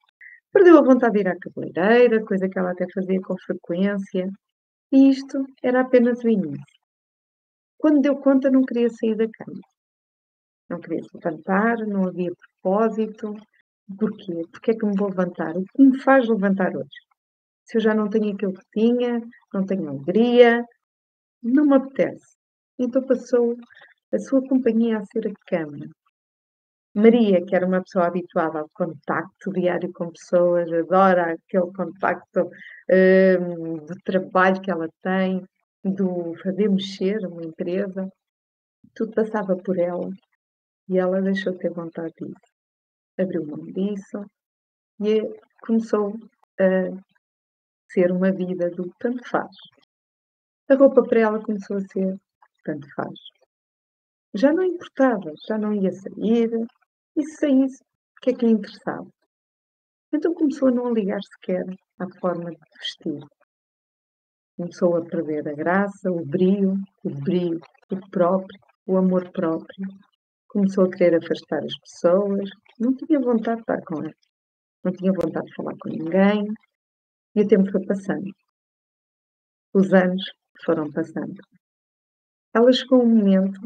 Perdeu 0.51 0.77
a 0.77 0.83
vontade 0.83 1.13
de 1.13 1.19
ir 1.21 1.27
à 1.27 1.37
cabeleireira, 1.39 2.25
coisa 2.25 2.49
que 2.49 2.59
ela 2.59 2.71
até 2.71 2.85
fazia 2.93 3.21
com 3.21 3.37
frequência, 3.37 4.27
e 4.91 5.09
isto 5.09 5.45
era 5.63 5.81
apenas 5.81 6.23
o 6.23 6.29
início. 6.29 6.79
Quando 7.77 8.01
deu 8.01 8.17
conta, 8.17 8.51
não 8.51 8.63
queria 8.63 8.89
sair 8.89 9.15
da 9.15 9.27
cama. 9.31 9.61
Não 10.69 10.79
queria 10.81 11.01
se 11.03 11.09
levantar, 11.15 11.77
não 11.87 12.07
havia 12.07 12.31
propósito. 12.61 13.33
Porquê? 13.97 14.41
Porque 14.51 14.71
é 14.71 14.75
que 14.75 14.85
me 14.85 14.97
vou 14.97 15.09
levantar? 15.09 15.55
O 15.55 15.63
que 15.63 15.81
me 15.81 15.99
faz 16.01 16.27
levantar 16.27 16.75
hoje? 16.75 17.08
Se 17.69 17.77
eu 17.77 17.81
já 17.81 17.93
não 17.93 18.09
tenho 18.09 18.33
aquilo 18.33 18.53
que 18.53 18.65
tinha, 18.73 19.21
não 19.53 19.63
tenho 19.63 19.87
alegria, 19.87 20.65
não 21.43 21.65
me 21.67 21.75
apetece. 21.75 22.35
Então 22.79 23.05
passou 23.05 23.55
a 24.11 24.17
sua 24.17 24.41
companhia 24.47 24.97
a 24.97 25.05
ser 25.05 25.27
a 25.27 25.33
cama. 25.45 25.85
Maria, 26.95 27.45
que 27.45 27.55
era 27.55 27.67
uma 27.67 27.83
pessoa 27.83 28.07
habituada 28.07 28.59
ao 28.59 28.69
contacto 28.73 29.53
diário 29.53 29.93
com 29.93 30.11
pessoas, 30.11 30.73
adora 30.73 31.33
aquele 31.33 31.71
contacto 31.71 32.49
um, 32.89 33.85
do 33.85 33.95
trabalho 34.03 34.59
que 34.61 34.71
ela 34.71 34.89
tem, 35.03 35.45
do 35.83 36.33
fazer 36.41 36.69
mexer 36.69 37.19
uma 37.27 37.43
empresa, 37.43 38.09
tudo 38.95 39.13
passava 39.13 39.55
por 39.55 39.77
ela 39.77 40.09
e 40.89 40.97
ela 40.97 41.21
deixou 41.21 41.53
de 41.53 41.59
ter 41.59 41.69
vontade 41.69 42.13
disso. 42.17 42.33
Abriu 43.19 43.45
mão 43.45 43.63
disso 43.67 44.25
e 44.99 45.21
começou 45.61 46.17
a 46.59 47.08
ser 47.91 48.11
uma 48.11 48.31
vida 48.31 48.69
do 48.69 48.91
tanto 48.99 49.27
faz. 49.27 49.55
A 50.69 50.75
roupa 50.75 51.03
para 51.03 51.19
ela 51.19 51.43
começou 51.43 51.77
a 51.77 51.81
ser 51.81 52.19
tanto 52.63 52.87
faz. 52.93 53.19
Já 54.33 54.53
não 54.53 54.63
importava, 54.63 55.33
já 55.47 55.57
não 55.57 55.73
ia 55.73 55.91
sair, 55.91 56.51
e 57.15 57.23
se 57.23 57.37
saísse, 57.37 57.83
o 57.83 58.21
que 58.21 58.29
é 58.29 58.33
que 58.33 58.45
lhe 58.45 58.51
interessava? 58.51 59.07
Então 60.13 60.33
começou 60.33 60.67
a 60.67 60.71
não 60.71 60.93
ligar 60.93 61.19
sequer 61.21 61.65
à 61.99 62.07
forma 62.19 62.51
de 62.51 62.57
vestir. 62.77 63.21
Começou 64.55 64.97
a 64.97 65.05
perder 65.05 65.47
a 65.47 65.53
graça, 65.53 66.11
o 66.11 66.25
brilho, 66.25 66.75
o 67.03 67.09
brilho, 67.09 67.59
o 67.91 68.09
próprio, 68.09 68.59
o 68.85 68.97
amor 68.97 69.31
próprio. 69.31 69.87
Começou 70.47 70.85
a 70.85 70.89
querer 70.89 71.15
afastar 71.15 71.63
as 71.63 71.77
pessoas, 71.79 72.49
não 72.79 72.95
tinha 72.95 73.19
vontade 73.19 73.57
de 73.57 73.61
estar 73.61 73.81
com 73.85 73.99
elas, 74.03 74.15
não 74.83 74.91
tinha 74.91 75.13
vontade 75.13 75.45
de 75.45 75.55
falar 75.55 75.75
com 75.79 75.89
ninguém, 75.89 76.45
e 77.39 77.43
o 77.43 77.47
tempo 77.47 77.71
foi 77.71 77.85
passando. 77.85 78.31
Os 79.73 79.93
anos 79.93 80.23
foram 80.65 80.91
passando. 80.91 81.39
Ela 82.53 82.71
chegou 82.73 83.01
um 83.01 83.15
momento 83.15 83.61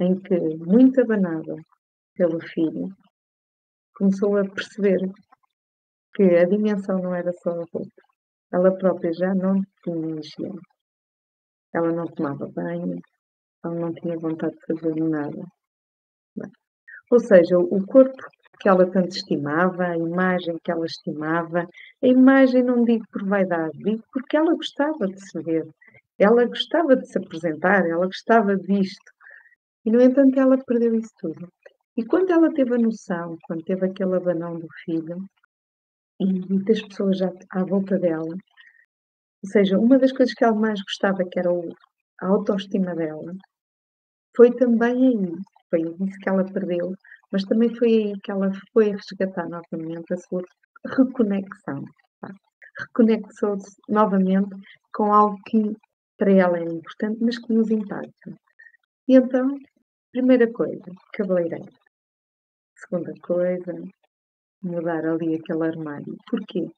em 0.00 0.20
que, 0.20 0.38
muito 0.56 1.00
abanada 1.00 1.54
pelo 2.14 2.38
filho, 2.40 2.88
começou 3.94 4.36
a 4.36 4.44
perceber 4.44 4.98
que 6.14 6.24
a 6.24 6.44
dimensão 6.44 6.98
não 6.98 7.14
era 7.14 7.32
só 7.32 7.50
a 7.50 7.64
roupa. 7.72 8.02
Ela 8.52 8.76
própria 8.76 9.12
já 9.14 9.34
não 9.34 9.62
tinha 9.82 10.20
higiene. 10.20 10.60
Ela 11.72 11.92
não 11.92 12.06
tomava 12.06 12.48
banho, 12.48 13.00
ela 13.64 13.74
não 13.74 13.94
tinha 13.94 14.18
vontade 14.18 14.54
de 14.56 14.66
fazer 14.66 14.94
nada. 14.96 15.42
Ou 17.10 17.18
seja, 17.18 17.58
o 17.58 17.86
corpo 17.86 18.22
que 18.60 18.68
ela 18.68 18.88
tanto 18.90 19.16
estimava, 19.16 19.86
a 19.86 19.96
imagem 19.96 20.58
que 20.62 20.70
ela 20.70 20.84
estimava, 20.84 21.66
a 22.02 22.06
imagem 22.06 22.62
não 22.62 22.84
digo 22.84 23.04
por 23.10 23.24
vaidade, 23.24 23.76
digo 23.78 24.04
porque 24.12 24.36
ela 24.36 24.54
gostava 24.54 25.06
de 25.06 25.18
se 25.18 25.42
ver, 25.42 25.66
ela 26.18 26.44
gostava 26.44 26.94
de 26.94 27.06
se 27.06 27.18
apresentar, 27.18 27.86
ela 27.86 28.06
gostava 28.06 28.54
disto. 28.54 29.10
E, 29.86 29.90
no 29.90 30.00
entanto, 30.02 30.38
ela 30.38 30.62
perdeu 30.62 30.94
isso 30.94 31.10
tudo. 31.18 31.48
E 31.96 32.04
quando 32.04 32.30
ela 32.30 32.52
teve 32.52 32.74
a 32.74 32.78
noção, 32.78 33.38
quando 33.44 33.64
teve 33.64 33.86
aquele 33.86 34.14
abanão 34.14 34.58
do 34.58 34.68
filho 34.84 35.24
e 36.20 36.62
das 36.64 36.82
pessoas 36.82 37.16
já 37.16 37.32
à 37.50 37.64
volta 37.64 37.98
dela, 37.98 38.36
ou 39.42 39.50
seja, 39.50 39.78
uma 39.78 39.98
das 39.98 40.12
coisas 40.12 40.34
que 40.34 40.44
ela 40.44 40.54
mais 40.54 40.82
gostava, 40.82 41.24
que 41.24 41.38
era 41.38 41.50
a 42.20 42.26
autoestima 42.26 42.94
dela, 42.94 43.34
foi 44.36 44.54
também 44.54 45.08
aí, 45.08 45.32
foi 45.70 45.80
isso 45.80 46.18
que 46.20 46.28
ela 46.28 46.44
perdeu, 46.44 46.94
mas 47.32 47.44
também 47.44 47.74
foi 47.76 47.88
aí 47.88 48.20
que 48.20 48.30
ela 48.30 48.50
foi 48.72 48.90
resgatar 48.90 49.48
novamente 49.48 50.12
a 50.12 50.16
sua 50.16 50.42
reconexão. 50.86 51.84
Tá? 52.20 52.32
Reconexou-se 52.78 53.76
novamente 53.88 54.50
com 54.94 55.12
algo 55.12 55.36
que 55.46 55.76
para 56.16 56.32
ela 56.32 56.58
é 56.58 56.64
importante, 56.64 57.22
mas 57.22 57.38
que 57.38 57.52
nos 57.52 57.70
impacta. 57.70 58.34
E 59.08 59.16
então, 59.16 59.58
primeira 60.12 60.50
coisa, 60.52 60.84
cabeleireiro. 61.14 61.72
Segunda 62.76 63.12
coisa, 63.22 63.74
mudar 64.62 65.06
ali 65.06 65.36
aquele 65.36 65.66
armário. 65.66 66.16
Porquê? 66.28 66.70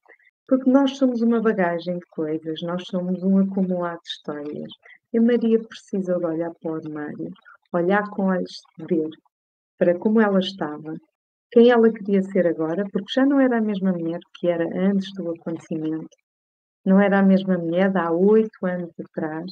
Porque 0.46 0.70
nós 0.70 0.96
somos 0.96 1.22
uma 1.22 1.40
bagagem 1.40 1.98
de 1.98 2.06
coisas, 2.06 2.60
nós 2.62 2.84
somos 2.86 3.22
um 3.22 3.38
acumulado 3.38 4.00
de 4.02 4.08
histórias. 4.08 4.72
E 5.12 5.20
Maria 5.20 5.58
precisa 5.62 6.18
de 6.18 6.24
olhar 6.24 6.52
para 6.54 6.72
o 6.72 6.74
armário, 6.74 7.32
olhar 7.72 8.08
com 8.10 8.26
olhos 8.26 8.60
de 8.78 8.86
ver 8.86 9.10
para 9.82 9.98
como 9.98 10.20
ela 10.20 10.38
estava, 10.38 10.94
quem 11.50 11.70
ela 11.70 11.92
queria 11.92 12.22
ser 12.22 12.46
agora, 12.46 12.84
porque 12.92 13.12
já 13.12 13.26
não 13.26 13.40
era 13.40 13.58
a 13.58 13.60
mesma 13.60 13.90
mulher 13.90 14.20
que 14.38 14.46
era 14.46 14.64
antes 14.64 15.12
do 15.14 15.32
acontecimento, 15.32 16.16
não 16.86 17.00
era 17.00 17.18
a 17.18 17.22
mesma 17.22 17.58
mulher 17.58 17.90
de 17.90 17.98
há 17.98 18.12
oito 18.12 18.64
anos 18.64 18.92
atrás. 19.00 19.50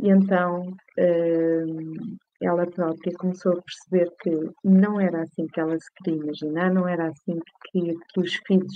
E 0.00 0.10
então 0.10 0.62
hum, 0.98 2.16
ela 2.42 2.66
própria 2.66 3.12
começou 3.16 3.52
a 3.52 3.62
perceber 3.62 4.12
que 4.20 4.30
não 4.64 5.00
era 5.00 5.22
assim 5.22 5.46
que 5.46 5.60
ela 5.60 5.78
se 5.78 5.92
queria 5.96 6.20
imaginar, 6.20 6.72
não 6.72 6.88
era 6.88 7.06
assim 7.06 7.38
que, 7.70 7.94
que 8.12 8.20
os 8.20 8.34
filhos 8.48 8.74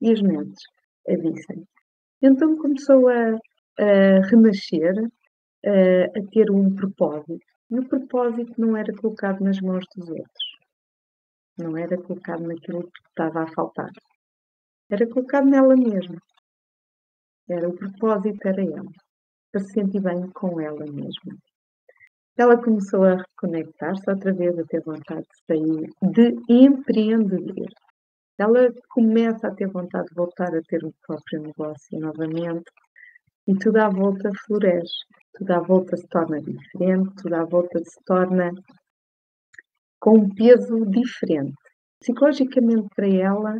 e 0.00 0.12
os 0.12 0.22
netos 0.22 0.62
a 1.08 1.16
vissem. 1.16 1.64
Então 2.22 2.56
começou 2.58 3.08
a, 3.08 3.36
a 3.80 4.20
renascer, 4.30 4.94
a, 5.66 6.18
a 6.18 6.26
ter 6.30 6.48
um 6.52 6.72
propósito. 6.76 7.53
E 7.70 7.78
o 7.78 7.88
propósito 7.88 8.52
não 8.58 8.76
era 8.76 8.94
colocado 8.94 9.40
nas 9.42 9.60
mãos 9.60 9.84
dos 9.96 10.08
outros. 10.08 10.58
Não 11.56 11.76
era 11.76 11.96
colocado 11.96 12.42
naquilo 12.42 12.82
que 12.82 13.08
estava 13.08 13.42
a 13.42 13.46
faltar. 13.46 13.90
Era 14.90 15.08
colocado 15.08 15.46
nela 15.46 15.74
mesma. 15.74 16.20
Era 17.48 17.68
o 17.68 17.76
propósito, 17.76 18.46
era 18.46 18.62
ela. 18.62 18.92
Para 19.50 19.60
se 19.62 19.72
sentir 19.72 20.00
bem 20.00 20.28
com 20.30 20.60
ela 20.60 20.84
mesma. 20.84 21.36
Ela 22.36 22.60
começou 22.62 23.04
a 23.04 23.16
reconectar-se 23.16 24.10
outra 24.10 24.32
vez, 24.32 24.58
a 24.58 24.64
ter 24.64 24.82
vontade 24.82 25.22
de 25.22 25.44
sair, 25.46 25.90
de 26.02 26.34
empreender. 26.48 27.68
Ela 28.36 28.72
começa 28.90 29.46
a 29.46 29.54
ter 29.54 29.68
vontade 29.68 30.08
de 30.08 30.14
voltar 30.14 30.54
a 30.54 30.62
ter 30.62 30.84
o 30.84 30.92
próprio 31.06 31.42
negócio 31.42 32.00
novamente 32.00 32.64
e 33.46 33.54
tudo 33.58 33.78
à 33.78 33.88
volta 33.88 34.30
floresce, 34.46 34.94
tudo 35.34 35.52
à 35.52 35.60
volta 35.60 35.96
se 35.96 36.06
torna 36.08 36.40
diferente, 36.40 37.14
tudo 37.22 37.34
à 37.34 37.44
volta 37.44 37.78
se 37.78 38.04
torna 38.04 38.50
com 40.00 40.18
um 40.18 40.34
peso 40.34 40.84
diferente. 40.86 41.54
Psicologicamente 42.00 42.88
para 42.94 43.08
ela, 43.08 43.56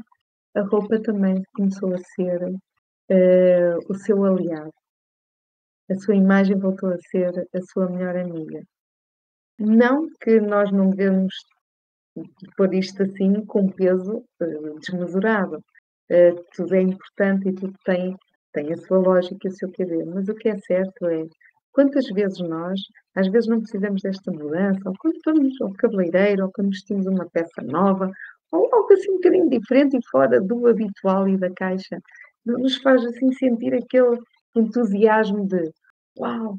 a 0.54 0.62
roupa 0.62 1.00
também 1.00 1.42
começou 1.54 1.94
a 1.94 1.98
ser 1.98 2.42
uh, 2.44 3.78
o 3.88 3.94
seu 3.94 4.24
aliado 4.24 4.72
a 5.90 5.94
sua 5.96 6.16
imagem 6.16 6.58
voltou 6.58 6.90
a 6.90 6.98
ser 7.10 7.46
a 7.54 7.60
sua 7.60 7.88
melhor 7.90 8.16
amiga. 8.16 8.62
Não 9.58 10.08
que 10.20 10.40
nós 10.40 10.72
não 10.72 10.90
devemos 10.90 11.34
pôr 12.56 12.72
isto 12.74 13.02
assim 13.02 13.44
com 13.44 13.70
peso 13.70 14.24
uh, 14.40 14.78
desmesurado. 14.80 15.58
Uh, 16.10 16.42
tudo 16.54 16.74
é 16.74 16.80
importante 16.80 17.48
e 17.48 17.54
tudo 17.54 17.74
tem, 17.84 18.16
tem 18.54 18.72
a 18.72 18.76
sua 18.78 18.98
lógica 18.98 19.36
e 19.44 19.48
o 19.48 19.52
seu 19.52 19.70
querer, 19.70 20.06
mas 20.06 20.28
o 20.28 20.34
que 20.34 20.48
é 20.48 20.56
certo 20.58 21.06
é 21.06 21.26
quantas 21.72 22.06
vezes 22.08 22.38
nós, 22.38 22.80
às 23.14 23.28
vezes 23.28 23.48
não 23.48 23.60
precisamos 23.60 24.00
desta 24.00 24.30
mudança, 24.30 24.80
ou 24.86 24.94
quando 24.98 25.18
vamos 25.26 25.60
ao 25.60 25.72
cabeleireiro, 25.74 26.44
ou 26.44 26.52
quando 26.52 26.70
vestimos 26.70 27.06
uma 27.06 27.28
peça 27.30 27.60
nova, 27.62 28.10
ou 28.52 28.72
algo 28.72 28.92
assim 28.92 29.10
um 29.10 29.16
bocadinho 29.16 29.50
diferente 29.50 29.96
e 29.96 30.08
fora 30.08 30.40
do 30.40 30.68
habitual 30.68 31.28
e 31.28 31.36
da 31.36 31.50
caixa, 31.50 32.00
nos 32.46 32.76
faz 32.76 33.04
assim 33.04 33.32
sentir 33.32 33.74
aquele 33.74 34.18
entusiasmo 34.54 35.46
de 35.46 35.70
uau, 36.18 36.56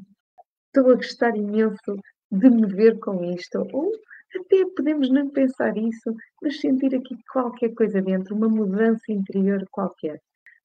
estou 0.66 0.92
a 0.92 0.96
gostar 0.96 1.34
imenso 1.34 1.96
de 2.30 2.50
me 2.50 2.66
ver 2.66 2.98
com 2.98 3.24
isto. 3.24 3.66
Ou 3.72 3.90
até 4.34 4.66
podemos 4.76 5.08
não 5.08 5.30
pensar 5.30 5.76
isso, 5.78 6.14
mas 6.42 6.60
sentir 6.60 6.94
aqui 6.94 7.16
qualquer 7.32 7.72
coisa 7.74 8.02
dentro, 8.02 8.34
uma 8.34 8.48
mudança 8.48 9.04
interior 9.08 9.64
qualquer. 9.70 10.20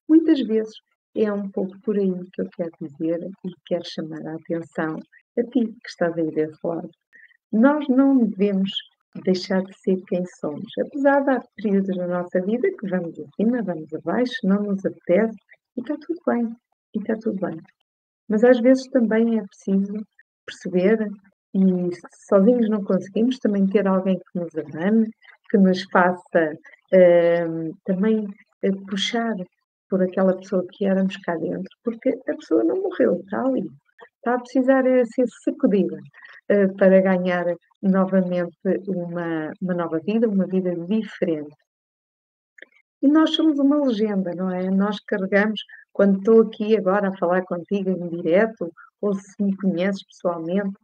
Muitas 0.09 0.41
vezes 0.41 0.73
é 1.15 1.31
um 1.31 1.49
pouco 1.49 1.79
por 1.81 1.97
aí 1.97 2.13
que 2.33 2.41
eu 2.41 2.49
quero 2.55 2.71
dizer 2.81 3.19
e 3.45 3.51
quero 3.65 3.83
chamar 3.85 4.25
a 4.25 4.35
atenção 4.35 4.97
a 5.37 5.43
ti 5.43 5.65
que 5.65 5.87
estás 5.87 6.17
aí 6.17 6.31
desse 6.31 6.59
lado. 6.63 6.89
Nós 7.51 7.87
não 7.89 8.25
devemos 8.25 8.71
deixar 9.23 9.61
de 9.63 9.77
ser 9.79 10.01
quem 10.07 10.25
somos. 10.39 10.71
Apesar 10.79 11.21
de 11.21 11.31
há 11.31 11.43
períodos 11.55 11.97
na 11.97 12.07
nossa 12.07 12.41
vida 12.41 12.67
que 12.79 12.87
vamos 12.87 13.19
acima, 13.19 13.61
vamos 13.61 13.93
abaixo, 13.93 14.33
não 14.43 14.63
nos 14.63 14.85
apetece, 14.85 15.37
e 15.75 15.81
está 15.81 15.95
tudo 15.99 16.19
bem. 16.25 16.55
E 16.95 16.99
está 16.99 17.15
tudo 17.17 17.39
bem. 17.39 17.59
Mas 18.29 18.43
às 18.43 18.59
vezes 18.59 18.87
também 18.87 19.39
é 19.39 19.43
preciso 19.43 19.93
perceber, 20.45 21.09
e 21.53 21.89
sozinhos 22.27 22.69
não 22.69 22.83
conseguimos, 22.83 23.37
também 23.39 23.67
ter 23.67 23.85
alguém 23.87 24.17
que 24.17 24.39
nos 24.39 24.55
amane, 24.55 25.09
que 25.49 25.57
nos 25.57 25.83
faça 25.91 26.53
uh, 26.93 27.77
também 27.83 28.25
uh, 28.25 28.85
puxar 28.87 29.35
por 29.91 30.01
aquela 30.01 30.37
pessoa 30.37 30.65
que 30.71 30.85
éramos 30.85 31.17
cá 31.17 31.35
dentro, 31.35 31.69
porque 31.83 32.17
a 32.29 32.33
pessoa 32.33 32.63
não 32.63 32.81
morreu, 32.81 33.19
está 33.19 33.45
ali. 33.45 33.69
Está 34.15 34.35
a 34.35 34.39
precisar 34.39 34.87
é 34.87 35.03
ser 35.03 35.27
sacudida 35.43 35.97
uh, 35.97 36.77
para 36.77 37.01
ganhar 37.01 37.45
novamente 37.81 38.55
uma, 38.87 39.51
uma 39.61 39.73
nova 39.73 39.99
vida, 39.99 40.29
uma 40.29 40.47
vida 40.47 40.73
diferente. 40.87 41.53
E 43.01 43.07
nós 43.07 43.35
somos 43.35 43.59
uma 43.59 43.85
legenda, 43.85 44.31
não 44.33 44.49
é? 44.49 44.69
Nós 44.69 44.97
carregamos, 45.01 45.59
quando 45.91 46.19
estou 46.19 46.41
aqui 46.43 46.77
agora 46.77 47.09
a 47.09 47.17
falar 47.17 47.41
contigo 47.41 47.89
em 47.89 48.07
direto, 48.07 48.71
ou 49.01 49.13
se 49.13 49.43
me 49.43 49.57
conheces 49.57 50.05
pessoalmente, 50.05 50.77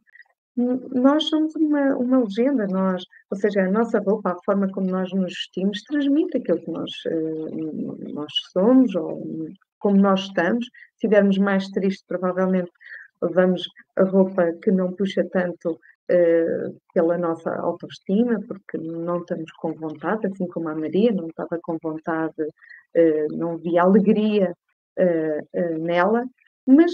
nós 0.58 1.28
somos 1.28 1.54
uma, 1.54 1.96
uma 1.96 2.18
legenda, 2.18 2.66
nós, 2.66 3.04
ou 3.30 3.38
seja, 3.38 3.62
a 3.62 3.70
nossa 3.70 4.00
roupa, 4.00 4.32
a 4.32 4.44
forma 4.44 4.68
como 4.72 4.90
nós 4.90 5.12
nos 5.12 5.32
vestimos, 5.32 5.82
transmite 5.84 6.38
aquilo 6.38 6.58
que 6.58 6.70
nós, 6.70 6.90
uh, 7.06 8.12
nós 8.12 8.32
somos 8.52 8.92
ou 8.96 9.22
como 9.78 9.96
nós 9.96 10.22
estamos. 10.22 10.64
Se 10.64 11.06
estivermos 11.06 11.38
mais 11.38 11.68
tristes, 11.68 12.04
provavelmente 12.06 12.72
levamos 13.22 13.62
a 13.96 14.02
roupa 14.02 14.52
que 14.60 14.72
não 14.72 14.92
puxa 14.92 15.24
tanto 15.30 15.72
uh, 15.72 16.80
pela 16.92 17.16
nossa 17.16 17.54
autoestima, 17.54 18.40
porque 18.48 18.78
não 18.78 19.18
estamos 19.18 19.52
com 19.52 19.72
vontade, 19.74 20.26
assim 20.26 20.48
como 20.48 20.68
a 20.70 20.74
Maria 20.74 21.12
não 21.12 21.28
estava 21.28 21.60
com 21.62 21.78
vontade, 21.80 22.42
uh, 22.42 23.36
não 23.36 23.56
via 23.58 23.82
alegria 23.82 24.52
nela, 25.78 26.24
mas 26.66 26.90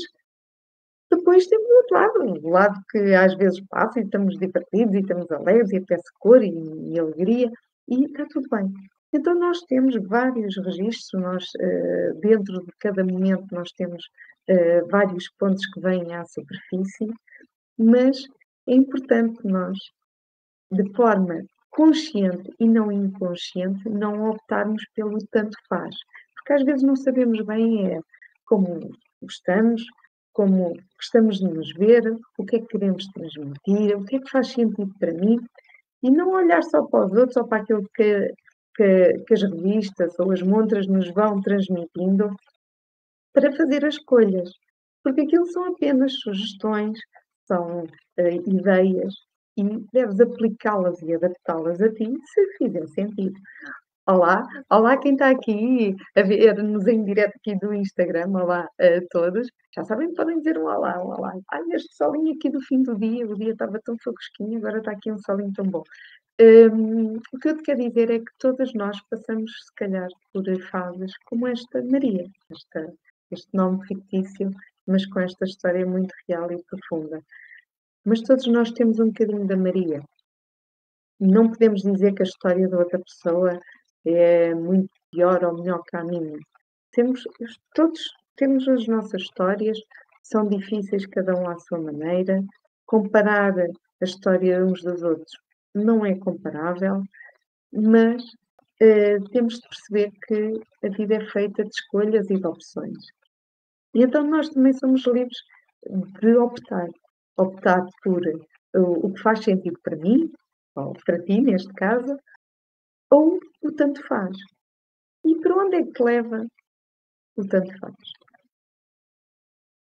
depois 1.16 1.46
temos 1.46 1.68
o 1.68 1.76
outro 1.76 1.94
lado, 1.96 2.46
o 2.46 2.50
lado 2.50 2.80
que 2.90 3.14
às 3.14 3.34
vezes 3.36 3.60
passa 3.68 4.00
e 4.00 4.04
estamos 4.04 4.38
divertidos 4.38 4.94
e 4.94 5.00
estamos 5.00 5.30
alegres 5.30 5.70
e 5.72 5.76
apetece 5.76 6.08
cor 6.18 6.42
e, 6.42 6.50
e 6.92 6.98
alegria 6.98 7.50
e 7.88 8.04
está 8.04 8.26
tudo 8.30 8.48
bem. 8.50 8.72
Então 9.12 9.34
nós 9.34 9.60
temos 9.62 9.94
vários 10.08 10.56
registros, 10.56 11.22
nós, 11.22 11.44
uh, 11.44 12.20
dentro 12.20 12.64
de 12.64 12.72
cada 12.80 13.04
momento 13.04 13.46
nós 13.52 13.70
temos 13.72 14.02
uh, 14.50 14.88
vários 14.90 15.28
pontos 15.38 15.64
que 15.66 15.80
vêm 15.80 16.12
à 16.14 16.24
superfície, 16.24 17.06
mas 17.78 18.24
é 18.66 18.74
importante 18.74 19.38
nós, 19.44 19.78
de 20.72 20.90
forma 20.94 21.44
consciente 21.70 22.50
e 22.58 22.68
não 22.68 22.90
inconsciente, 22.90 23.88
não 23.88 24.30
optarmos 24.30 24.82
pelo 24.94 25.18
tanto 25.30 25.56
faz. 25.68 25.94
Porque 26.34 26.52
às 26.52 26.64
vezes 26.64 26.82
não 26.82 26.96
sabemos 26.96 27.40
bem 27.44 27.92
é 27.92 28.00
como 28.46 28.80
estamos, 29.22 29.82
como 30.34 30.76
gostamos 30.96 31.38
de 31.38 31.48
nos 31.48 31.72
ver, 31.74 32.02
o 32.36 32.44
que 32.44 32.56
é 32.56 32.60
que 32.60 32.66
queremos 32.66 33.06
transmitir, 33.06 33.96
o 33.96 34.04
que 34.04 34.16
é 34.16 34.20
que 34.20 34.30
faz 34.30 34.48
sentido 34.48 34.92
para 34.98 35.14
mim, 35.14 35.38
e 36.02 36.10
não 36.10 36.32
olhar 36.32 36.62
só 36.62 36.82
para 36.82 37.06
os 37.06 37.12
outros 37.12 37.36
ou 37.36 37.46
para 37.46 37.62
aquilo 37.62 37.88
que, 37.94 38.34
que, 38.76 39.18
que 39.26 39.34
as 39.34 39.42
revistas 39.42 40.18
ou 40.18 40.32
as 40.32 40.42
montras 40.42 40.86
nos 40.86 41.08
vão 41.12 41.40
transmitindo 41.40 42.34
para 43.32 43.54
fazer 43.56 43.86
as 43.86 43.94
escolhas. 43.94 44.50
Porque 45.02 45.22
aquilo 45.22 45.46
são 45.46 45.66
apenas 45.66 46.12
sugestões, 46.20 46.98
são 47.46 47.84
uh, 47.84 48.50
ideias 48.50 49.14
e 49.56 49.62
deves 49.92 50.20
aplicá-las 50.20 51.00
e 51.02 51.14
adaptá-las 51.14 51.80
a 51.80 51.92
ti 51.92 52.12
se 52.26 52.46
fizer 52.58 52.86
sentido. 52.88 53.38
Olá, 54.06 54.46
olá 54.68 54.98
quem 54.98 55.12
está 55.14 55.30
aqui 55.30 55.96
a 56.14 56.20
ver-nos 56.20 56.86
em 56.86 57.02
direto 57.04 57.36
aqui 57.36 57.58
do 57.58 57.72
Instagram, 57.72 58.28
olá 58.34 58.68
a 58.78 59.00
todos. 59.10 59.48
Já 59.74 59.82
sabem, 59.82 60.12
podem 60.12 60.36
dizer 60.40 60.58
um 60.58 60.66
olá, 60.66 61.02
um 61.02 61.08
olá. 61.08 61.32
Ai, 61.50 61.62
este 61.72 61.96
solinho 61.96 62.34
aqui 62.34 62.50
do 62.50 62.60
fim 62.60 62.82
do 62.82 62.98
dia, 62.98 63.26
o 63.26 63.34
dia 63.34 63.52
estava 63.52 63.80
tão 63.82 63.96
fresquinho, 63.96 64.58
agora 64.58 64.76
está 64.76 64.90
aqui 64.92 65.10
um 65.10 65.16
solinho 65.16 65.54
tão 65.54 65.64
bom. 65.64 65.82
Um, 66.38 67.16
o 67.32 67.38
que 67.40 67.48
eu 67.48 67.56
te 67.56 67.62
quero 67.62 67.80
dizer 67.80 68.10
é 68.10 68.18
que 68.18 68.30
todas 68.38 68.74
nós 68.74 69.00
passamos, 69.08 69.50
se 69.50 69.74
calhar, 69.74 70.08
por 70.34 70.44
fases 70.70 71.12
como 71.24 71.46
esta 71.46 71.82
Maria, 71.82 72.26
esta, 72.50 72.92
este 73.30 73.48
nome 73.54 73.86
fictício, 73.86 74.50
mas 74.86 75.06
com 75.06 75.20
esta 75.20 75.46
história 75.46 75.86
muito 75.86 76.12
real 76.28 76.52
e 76.52 76.62
profunda. 76.64 77.22
Mas 78.04 78.20
todos 78.20 78.46
nós 78.48 78.70
temos 78.70 79.00
um 79.00 79.06
bocadinho 79.06 79.46
da 79.46 79.56
Maria. 79.56 80.02
Não 81.18 81.48
podemos 81.50 81.80
dizer 81.80 82.12
que 82.12 82.22
a 82.22 82.26
história 82.26 82.68
da 82.68 82.76
outra 82.76 82.98
pessoa 82.98 83.58
é 84.04 84.54
muito 84.54 84.90
pior 85.10 85.44
ou 85.44 85.54
melhor 85.54 85.82
minha. 86.04 86.38
Temos, 86.92 87.24
todos 87.74 88.00
temos 88.36 88.68
as 88.68 88.86
nossas 88.86 89.22
histórias, 89.22 89.78
são 90.22 90.48
difíceis 90.48 91.06
cada 91.06 91.34
um 91.34 91.48
à 91.48 91.58
sua 91.58 91.80
maneira. 91.80 92.42
Comparar 92.86 93.54
a 93.58 94.04
história 94.04 94.64
uns 94.64 94.82
dos 94.82 95.02
outros 95.02 95.32
não 95.74 96.04
é 96.04 96.14
comparável, 96.16 97.02
mas 97.72 98.22
eh, 98.80 99.18
temos 99.32 99.54
de 99.54 99.68
perceber 99.68 100.12
que 100.26 100.60
a 100.86 100.88
vida 100.90 101.16
é 101.16 101.26
feita 101.26 101.64
de 101.64 101.70
escolhas 101.70 102.28
e 102.30 102.36
de 102.36 102.46
opções. 102.46 102.98
E 103.94 104.02
então 104.02 104.28
nós 104.28 104.48
também 104.50 104.72
somos 104.72 105.06
livres 105.06 105.38
de 106.20 106.36
optar. 106.36 106.88
Optar 107.36 107.84
por 108.02 108.22
o 108.74 109.12
que 109.12 109.20
faz 109.20 109.44
sentido 109.44 109.78
para 109.82 109.96
mim, 109.96 110.32
ou 110.74 110.92
para 111.04 111.20
ti, 111.22 111.40
neste 111.40 111.72
caso, 111.74 112.16
ou 113.14 113.38
o 113.62 113.70
tanto 113.72 114.00
faz. 114.08 114.36
E 115.24 115.40
para 115.40 115.56
onde 115.62 115.76
é 115.76 115.82
que 115.84 116.02
leva 116.02 116.44
o 117.36 117.46
tanto 117.46 117.72
faz? 117.78 117.94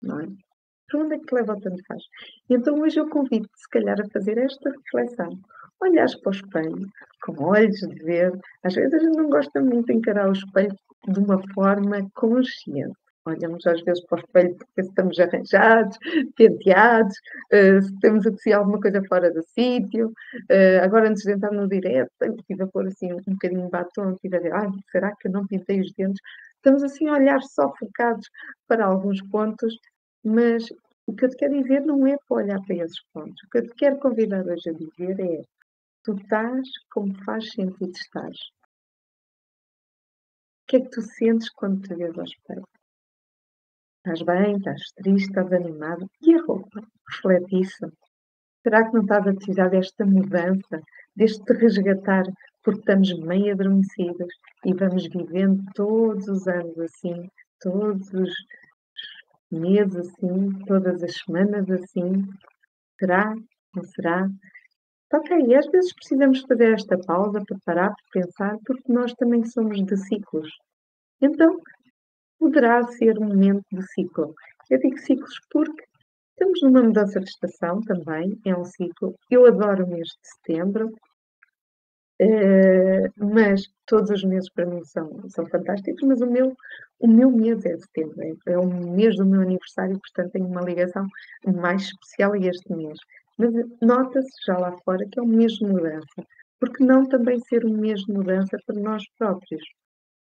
Não 0.01 0.19
é? 0.19 0.27
Para 0.87 0.99
onde 0.99 1.15
é 1.15 1.19
que 1.19 1.35
leva 1.35 1.53
o 1.53 1.61
tanto 1.61 1.81
faz? 1.87 2.03
Então 2.49 2.81
hoje 2.81 2.99
eu 2.99 3.09
convido-te, 3.09 3.57
se 3.57 3.69
calhar, 3.69 3.97
a 3.99 4.09
fazer 4.11 4.37
esta 4.37 4.69
reflexão. 4.69 5.39
Olhares 5.81 6.15
para 6.19 6.29
o 6.29 6.35
espelho 6.35 6.87
com 7.23 7.43
olhos 7.43 7.77
de 7.77 8.03
ver. 8.03 8.31
Às 8.63 8.75
vezes 8.75 8.93
a 8.93 8.99
gente 8.99 9.17
não 9.17 9.29
gosta 9.29 9.61
muito 9.61 9.87
de 9.87 9.93
encarar 9.93 10.27
o 10.29 10.33
espelho 10.33 10.75
de 11.07 11.19
uma 11.19 11.41
forma 11.53 12.05
consciente 12.13 13.02
olhamos 13.25 13.65
às 13.65 13.81
vezes 13.81 14.05
para 14.05 14.17
o 14.17 14.19
espelho 14.19 14.55
porque 14.55 14.81
estamos 14.81 15.19
arranjados, 15.19 15.97
penteados, 16.35 17.15
uh, 17.53 17.81
se 17.81 17.99
temos 17.99 18.25
assim 18.27 18.51
alguma 18.51 18.79
coisa 18.79 19.03
fora 19.07 19.31
do 19.31 19.41
sítio. 19.43 20.09
Uh, 20.51 20.83
agora, 20.83 21.09
antes 21.09 21.23
de 21.23 21.31
entrar 21.31 21.51
no 21.51 21.67
direto, 21.67 22.11
estive 22.21 22.63
a 22.63 22.67
pôr 22.67 22.87
assim 22.87 23.13
um 23.13 23.19
bocadinho 23.33 23.65
de 23.65 23.71
batom, 23.71 24.13
estive 24.13 24.35
a 24.35 24.39
dizer, 24.39 24.53
ai, 24.53 24.67
será 24.91 25.15
que 25.15 25.27
eu 25.27 25.31
não 25.31 25.47
pintei 25.47 25.81
os 25.81 25.91
dentes? 25.93 26.21
Estamos 26.55 26.83
assim 26.83 27.07
a 27.07 27.13
olhar 27.13 27.41
só 27.41 27.73
focados 27.77 28.29
para 28.67 28.85
alguns 28.85 29.21
pontos, 29.29 29.77
mas 30.23 30.69
o 31.05 31.13
que 31.13 31.25
eu 31.25 31.29
te 31.29 31.35
quero 31.35 31.61
dizer 31.61 31.81
não 31.81 32.07
é 32.07 32.15
para 32.27 32.37
olhar 32.37 32.61
para 32.65 32.75
esses 32.75 33.01
pontos. 33.13 33.41
O 33.43 33.49
que 33.49 33.57
eu 33.57 33.67
te 33.67 33.75
quero 33.75 33.99
convidar 33.99 34.45
hoje 34.45 34.69
a 34.69 34.73
dizer 34.73 35.19
é 35.19 35.41
tu 36.03 36.15
estás 36.15 36.67
como 36.89 37.13
faz 37.23 37.51
sentido 37.51 37.91
estar. 37.91 38.29
O 40.61 40.65
que 40.67 40.77
é 40.77 40.79
que 40.81 40.89
tu 40.89 41.01
sentes 41.01 41.49
quando 41.49 41.81
te 41.81 41.93
vês 41.93 42.17
ao 42.17 42.23
espelho? 42.23 42.67
Estás 44.05 44.21
bem? 44.23 44.57
Estás 44.57 44.81
triste? 44.97 45.29
Estás 45.29 45.53
animado? 45.53 46.09
E 46.21 46.35
a 46.35 46.41
roupa? 46.41 46.81
Reflete 47.09 47.61
isso. 47.61 47.89
Será 48.61 48.83
que 48.83 48.93
não 48.93 49.03
estás 49.03 49.25
a 49.25 49.33
precisar 49.33 49.69
desta 49.69 50.05
mudança, 50.05 50.81
deste 51.15 51.53
resgatar, 51.53 52.25
porque 52.61 52.81
estamos 52.81 53.17
meio 53.19 53.53
adormecidos 53.53 54.27
e 54.65 54.73
vamos 54.73 55.07
vivendo 55.07 55.63
todos 55.73 56.27
os 56.27 56.45
anos 56.49 56.77
assim, 56.79 57.29
todos 57.61 58.11
os 58.11 58.33
meses 59.49 59.95
assim, 59.95 60.49
todas 60.67 61.01
as 61.01 61.15
semanas 61.23 61.71
assim? 61.71 62.27
Será? 62.99 63.33
Não 63.73 63.83
será? 63.85 64.29
Ok, 65.13 65.55
às 65.55 65.67
vezes 65.67 65.93
precisamos 65.93 66.41
fazer 66.41 66.73
esta 66.73 66.97
pausa 66.97 67.41
para 67.47 67.57
parar, 67.63 67.93
para 67.95 68.21
pensar, 68.21 68.57
porque 68.65 68.91
nós 68.91 69.13
também 69.13 69.45
somos 69.45 69.81
de 69.81 69.95
ciclos. 69.95 70.49
Então, 71.21 71.57
poderá 72.43 72.83
ser 72.83 73.17
um 73.17 73.27
momento 73.27 73.63
de 73.71 73.81
ciclo. 73.93 74.35
Eu 74.69 74.77
digo 74.79 74.97
ciclos 74.97 75.39
porque 75.49 75.85
estamos 76.31 76.61
numa 76.61 76.83
mudança 76.83 77.21
de 77.21 77.29
estação 77.29 77.79
também, 77.81 78.37
é 78.45 78.53
um 78.53 78.65
ciclo. 78.65 79.15
Eu 79.31 79.45
adoro 79.45 79.85
o 79.85 79.89
mês 79.89 80.07
de 80.09 80.27
setembro, 80.27 80.89
uh, 82.21 83.33
mas 83.33 83.63
todos 83.85 84.09
os 84.09 84.23
meses 84.25 84.49
para 84.51 84.65
mim 84.65 84.83
são, 84.83 85.09
são 85.29 85.45
fantásticos, 85.47 86.05
mas 86.05 86.19
o 86.19 86.27
meu, 86.29 86.53
o 86.99 87.07
meu 87.07 87.31
mês 87.31 87.65
é 87.65 87.77
setembro, 87.77 88.21
é, 88.21 88.33
é 88.51 88.57
o 88.57 88.67
mês 88.67 89.15
do 89.15 89.25
meu 89.25 89.41
aniversário, 89.41 89.97
portanto 89.99 90.33
tenho 90.33 90.47
uma 90.47 90.61
ligação 90.61 91.07
mais 91.45 91.83
especial 91.83 92.33
a 92.33 92.37
este 92.37 92.73
mês. 92.73 92.99
Mas 93.37 93.53
nota-se 93.81 94.29
já 94.45 94.57
lá 94.57 94.75
fora 94.83 95.07
que 95.09 95.17
é 95.17 95.23
um 95.23 95.27
mês 95.27 95.53
de 95.53 95.65
mudança. 95.65 96.27
Porque 96.59 96.83
não 96.83 97.05
também 97.07 97.39
ser 97.39 97.65
um 97.65 97.77
mês 97.77 98.01
de 98.01 98.13
mudança 98.13 98.57
para 98.65 98.79
nós 98.79 99.03
próprios? 99.17 99.63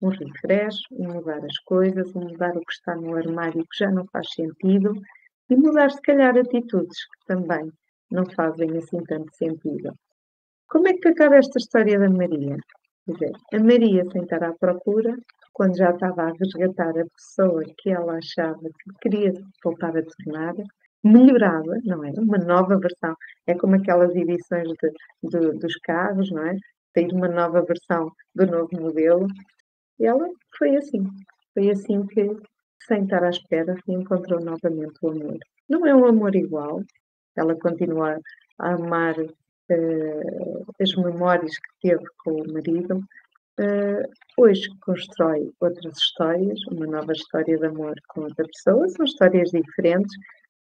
Um 0.03 0.09
refresh, 0.09 0.77
um 0.93 1.13
mudar 1.15 1.45
as 1.45 1.59
coisas, 1.59 2.15
um 2.15 2.21
mudar 2.21 2.57
o 2.57 2.61
que 2.61 2.73
está 2.73 2.95
no 2.97 3.15
armário 3.17 3.67
que 3.67 3.79
já 3.79 3.91
não 3.91 4.07
faz 4.07 4.31
sentido 4.33 4.93
e 5.49 5.57
mudar, 5.57 5.91
se 5.91 6.01
calhar, 6.03 6.37
atitudes 6.37 7.05
que 7.05 7.27
também 7.27 7.71
não 8.11 8.25
fazem 8.27 8.77
assim 8.77 9.03
tanto 9.05 9.35
sentido. 9.37 9.95
Como 10.69 10.89
é 10.89 10.93
que 10.95 11.09
acaba 11.09 11.37
esta 11.37 11.59
história 11.59 11.99
da 11.99 12.09
Maria? 12.09 12.57
Quer 13.05 13.13
dizer, 13.13 13.33
a 13.55 13.59
Maria, 13.59 14.05
sem 14.13 14.23
estar 14.23 14.43
à 14.45 14.53
procura, 14.53 15.17
quando 15.53 15.77
já 15.77 15.91
estava 15.91 16.23
a 16.23 16.33
resgatar 16.33 16.91
a 16.91 17.05
pessoa 17.17 17.63
que 17.79 17.91
ela 17.91 18.17
achava 18.17 18.61
que 18.63 18.93
queria 19.01 19.33
voltar 19.65 19.97
a 19.97 20.03
tornar, 20.03 20.55
melhorada, 21.03 21.81
não 21.85 22.05
é? 22.05 22.11
Uma 22.19 22.39
nova 22.39 22.79
versão. 22.79 23.15
É 23.47 23.55
como 23.55 23.75
aquelas 23.77 24.15
edições 24.15 24.69
de, 24.69 24.91
de, 25.29 25.59
dos 25.59 25.77
carros, 25.83 26.31
não 26.31 26.47
é? 26.47 26.57
Tem 26.93 27.09
uma 27.13 27.29
nova 27.29 27.63
versão 27.63 28.11
do 28.35 28.47
novo 28.47 28.69
modelo. 28.73 29.27
E 30.01 30.07
ela 30.07 30.27
foi 30.59 30.77
assim. 30.77 31.05
Foi 31.55 31.71
assim 31.71 32.07
que, 32.07 32.37
sem 32.87 33.05
estar 33.05 33.23
à 33.23 33.31
espera, 33.31 33.77
encontrou 33.87 34.41
novamente 34.41 34.95
o 35.03 35.11
amor. 35.11 35.39
Não 35.69 35.87
é 35.87 35.95
um 35.95 36.07
amor 36.07 36.35
igual. 36.35 36.83
Ela 37.37 37.55
continua 37.57 38.19
a 38.59 38.73
amar 38.73 39.15
uh, 39.21 40.75
as 40.81 40.95
memórias 40.97 41.53
que 41.57 41.89
teve 41.89 42.05
com 42.25 42.33
o 42.33 42.53
marido. 42.53 43.05
Uh, 43.61 44.09
hoje 44.39 44.69
constrói 44.81 45.53
outras 45.61 45.97
histórias, 45.99 46.59
uma 46.69 46.87
nova 46.87 47.13
história 47.13 47.59
de 47.59 47.67
amor 47.67 47.95
com 48.09 48.23
outra 48.23 48.47
pessoa. 48.47 48.89
São 48.89 49.05
histórias 49.05 49.51
diferentes, 49.51 50.17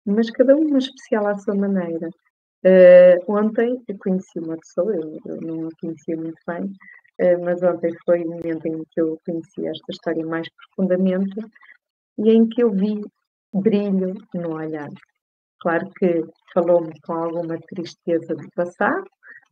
mas 0.05 0.29
cada 0.29 0.55
uma 0.55 0.77
especial 0.77 1.27
à 1.27 1.37
sua 1.37 1.55
maneira. 1.55 2.09
Uh, 2.65 3.19
ontem 3.27 3.81
eu 3.87 3.97
conheci 3.97 4.39
uma 4.39 4.57
pessoa, 4.57 4.95
eu, 4.95 5.19
eu, 5.25 5.41
não 5.41 5.67
a 5.67 5.71
conhecia 5.81 6.15
muito 6.15 6.39
bem, 6.47 6.71
mas 7.43 7.61
ontem 7.63 7.91
foi 8.05 8.23
o 8.23 8.29
momento 8.29 8.65
em 8.67 8.83
que 8.91 9.01
eu 9.01 9.19
conheci 9.25 9.67
esta 9.67 9.91
história 9.91 10.25
mais 10.25 10.47
profundamente 10.49 11.39
e 12.17 12.31
em 12.31 12.47
que 12.47 12.63
eu 12.63 12.71
vi 12.71 13.01
brilho 13.53 14.13
no 14.33 14.55
olhar. 14.55 14.89
Claro 15.59 15.89
que 15.97 16.23
falou-me 16.53 16.91
com 17.01 17.13
alguma 17.13 17.57
tristeza 17.59 18.35
do 18.35 18.49
passado, 18.55 19.05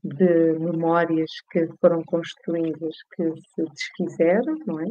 de 0.03 0.53
memórias 0.59 1.29
que 1.51 1.67
foram 1.79 2.03
construídas 2.03 2.95
que 3.15 3.31
se 3.55 3.63
desfizeram, 3.63 4.57
não 4.65 4.79
é? 4.79 4.87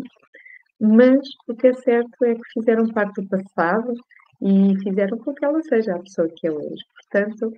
Mas 0.80 1.18
o 1.48 1.54
que 1.54 1.66
é 1.66 1.72
certo 1.74 2.24
é 2.24 2.34
que 2.34 2.52
fizeram 2.54 2.88
parte 2.88 3.20
do 3.20 3.28
passado 3.28 3.92
e 4.40 4.78
fizeram 4.82 5.18
com 5.18 5.34
que 5.34 5.44
ela 5.44 5.62
seja 5.62 5.94
a 5.94 6.02
pessoa 6.02 6.28
que 6.28 6.46
é 6.46 6.50
hoje. 6.50 6.82
Portanto, 6.94 7.52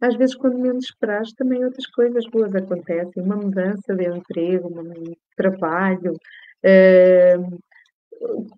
às 0.00 0.14
vezes, 0.16 0.34
quando 0.34 0.58
menos 0.58 0.84
esperas, 0.84 1.32
também 1.32 1.64
outras 1.64 1.86
coisas 1.86 2.24
boas 2.26 2.54
acontecem. 2.54 3.22
Uma 3.22 3.36
mudança 3.36 3.94
de 3.94 4.04
emprego, 4.04 4.68
um 4.68 5.14
trabalho, 5.36 6.12
uh, 6.12 7.58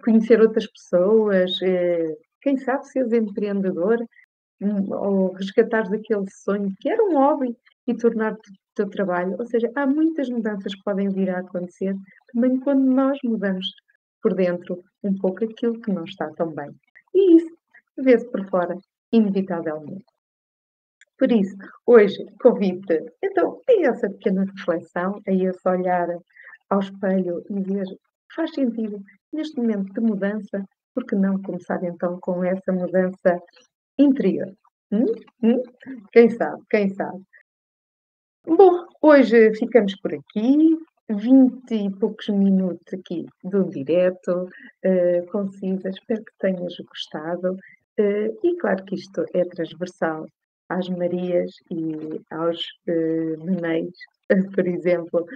conhecer 0.02 0.40
outras 0.40 0.66
pessoas, 0.66 1.52
uh, 1.62 2.18
quem 2.40 2.56
sabe 2.56 2.86
seres 2.88 3.12
empreendedor 3.12 3.98
um, 4.60 4.92
ou 4.92 5.32
resgatares 5.32 5.92
aquele 5.92 6.28
sonho 6.30 6.72
que 6.80 6.88
era 6.88 7.02
um 7.04 7.14
hobby 7.14 7.56
e 7.86 7.94
tornar-te 7.94 8.50
o 8.50 8.54
teu 8.74 8.90
trabalho. 8.90 9.36
Ou 9.38 9.46
seja, 9.46 9.70
há 9.76 9.86
muitas 9.86 10.28
mudanças 10.28 10.74
que 10.74 10.82
podem 10.82 11.08
vir 11.08 11.30
a 11.30 11.38
acontecer 11.38 11.94
também 12.32 12.58
quando 12.60 12.84
nós 12.84 13.16
mudamos 13.22 13.66
por 14.20 14.34
dentro 14.34 14.82
um 15.04 15.16
pouco 15.16 15.44
aquilo 15.44 15.80
que 15.80 15.92
não 15.92 16.04
está 16.04 16.28
tão 16.32 16.52
bem. 16.52 16.70
E 17.14 17.36
isso 17.36 17.56
vê-se 17.96 18.28
por 18.30 18.44
fora, 18.48 18.76
inevitavelmente. 19.12 20.17
Por 21.18 21.32
isso, 21.32 21.56
hoje 21.84 22.24
convido-te 22.40 23.12
então 23.22 23.60
a 23.68 23.88
essa 23.88 24.08
pequena 24.08 24.44
reflexão, 24.44 25.20
a 25.26 25.32
esse 25.32 25.68
olhar 25.68 26.08
ao 26.70 26.78
espelho 26.78 27.42
e 27.50 27.60
ver 27.60 27.86
faz 28.34 28.54
sentido 28.54 29.02
neste 29.32 29.56
momento 29.56 29.92
de 29.92 30.00
mudança, 30.00 30.64
porque 30.94 31.16
não 31.16 31.42
começar 31.42 31.82
então 31.82 32.20
com 32.20 32.44
essa 32.44 32.72
mudança 32.72 33.42
interior? 33.98 34.54
Hum? 34.92 35.06
Hum? 35.42 35.62
Quem 36.12 36.30
sabe, 36.30 36.62
quem 36.70 36.88
sabe. 36.90 37.20
Bom, 38.46 38.86
hoje 39.02 39.54
ficamos 39.56 39.96
por 39.96 40.14
aqui. 40.14 40.78
20 41.10 41.74
e 41.74 41.90
poucos 41.98 42.28
minutos 42.28 42.92
aqui 42.92 43.24
do 43.42 43.64
direto, 43.64 44.44
uh, 44.44 45.26
concisa, 45.32 45.88
espero 45.88 46.22
que 46.22 46.32
tenhas 46.38 46.76
gostado. 46.86 47.54
Uh, 47.98 48.46
e 48.46 48.56
claro 48.58 48.84
que 48.84 48.94
isto 48.94 49.24
é 49.32 49.42
transversal 49.46 50.26
às 50.68 50.88
Marias 50.88 51.52
e 51.70 52.20
aos 52.30 52.60
uh, 52.88 53.44
Meneis, 53.44 53.94
por 54.54 54.66
exemplo, 54.66 55.26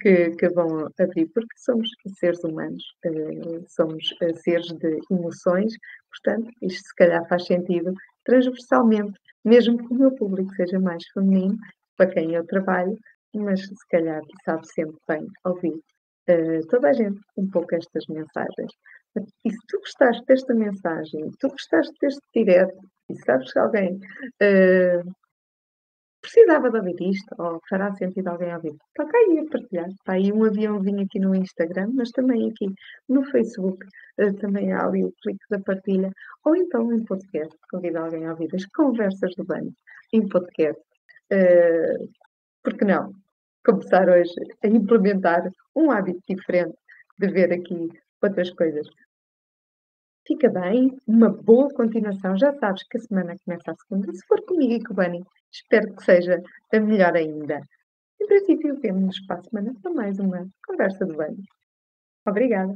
que, 0.00 0.30
que 0.30 0.48
vão 0.50 0.88
abrir, 0.98 1.26
porque 1.32 1.56
somos 1.56 1.88
seres 2.18 2.42
humanos, 2.42 2.82
uh, 3.06 3.64
somos 3.68 4.10
uh, 4.22 4.36
seres 4.36 4.68
de 4.72 4.98
emoções, 5.10 5.72
portanto, 6.10 6.50
isto 6.62 6.88
se 6.88 6.94
calhar 6.96 7.26
faz 7.28 7.46
sentido 7.46 7.94
transversalmente, 8.24 9.18
mesmo 9.44 9.78
que 9.78 9.94
o 9.94 9.98
meu 9.98 10.14
público 10.14 10.54
seja 10.54 10.78
mais 10.78 11.04
feminino, 11.14 11.56
para 11.96 12.10
quem 12.10 12.34
eu 12.34 12.46
trabalho, 12.46 12.96
mas 13.34 13.60
se 13.60 13.88
calhar 13.90 14.22
sabe 14.44 14.66
sempre 14.66 14.96
bem 15.06 15.26
ouvir 15.44 15.74
uh, 15.74 16.66
toda 16.68 16.88
a 16.88 16.92
gente 16.92 17.20
um 17.36 17.48
pouco 17.48 17.74
estas 17.74 18.04
mensagens. 18.08 18.72
E 19.44 19.50
se 19.50 19.58
tu 19.68 19.78
gostaste 19.78 20.24
desta 20.26 20.54
mensagem, 20.54 21.30
tu 21.40 21.48
gostaste 21.48 21.92
deste 22.00 22.22
direto, 22.34 22.78
e 23.10 23.16
sabes 23.24 23.52
que 23.52 23.58
alguém 23.58 23.94
uh, 23.94 25.12
precisava 26.20 26.70
de 26.70 26.78
ouvir 26.78 26.96
isto, 27.00 27.34
ou 27.38 27.60
fará 27.68 27.92
sentido 27.94 28.28
alguém 28.28 28.54
ouvir, 28.54 28.74
toca 28.94 29.16
aí 29.16 29.38
a 29.38 29.50
partilhar. 29.50 29.88
Está 29.88 30.12
aí 30.12 30.32
um 30.32 30.44
aviãozinho 30.44 31.02
aqui 31.02 31.18
no 31.18 31.34
Instagram, 31.34 31.90
mas 31.94 32.10
também 32.10 32.50
aqui 32.50 32.72
no 33.08 33.24
Facebook, 33.30 33.84
uh, 34.20 34.34
também 34.34 34.72
há 34.72 34.86
ali 34.86 35.04
o 35.04 35.12
clique 35.22 35.44
da 35.50 35.58
partilha, 35.60 36.10
ou 36.44 36.56
então 36.56 36.92
em 36.92 37.04
podcast, 37.04 37.54
convida 37.70 38.00
alguém 38.00 38.26
a 38.26 38.30
ouvir 38.30 38.48
as 38.54 38.66
conversas 38.66 39.34
do 39.36 39.44
banho 39.44 39.72
em 40.12 40.28
podcast. 40.28 40.80
Uh, 41.32 42.08
porque 42.62 42.84
não? 42.84 43.12
Começar 43.64 44.08
hoje 44.08 44.34
a 44.64 44.68
implementar 44.68 45.50
um 45.76 45.90
hábito 45.90 46.20
diferente 46.28 46.76
de 47.18 47.28
ver 47.28 47.52
aqui 47.52 47.88
outras 48.22 48.50
coisas. 48.50 48.86
Fica 50.26 50.48
bem, 50.48 50.96
uma 51.06 51.28
boa 51.28 51.72
continuação. 51.72 52.36
Já 52.36 52.52
sabes 52.54 52.82
que 52.84 52.98
a 52.98 53.00
semana 53.00 53.36
começa 53.44 53.72
a 53.72 53.74
segunda. 53.74 54.12
Se 54.12 54.26
for 54.26 54.40
comigo 54.44 54.74
e 54.74 54.84
com 54.84 54.92
o 54.92 54.96
Bunny, 54.96 55.24
espero 55.50 55.94
que 55.94 56.04
seja 56.04 56.42
melhor 56.72 57.16
ainda. 57.16 57.60
Em 58.20 58.26
princípio, 58.26 58.78
vemos-nos 58.80 59.20
para 59.26 59.40
a 59.40 59.42
semana 59.42 59.74
para 59.82 59.92
mais 59.92 60.18
uma 60.18 60.46
conversa 60.66 61.06
do 61.06 61.14
Bunny. 61.14 61.42
Obrigada. 62.26 62.74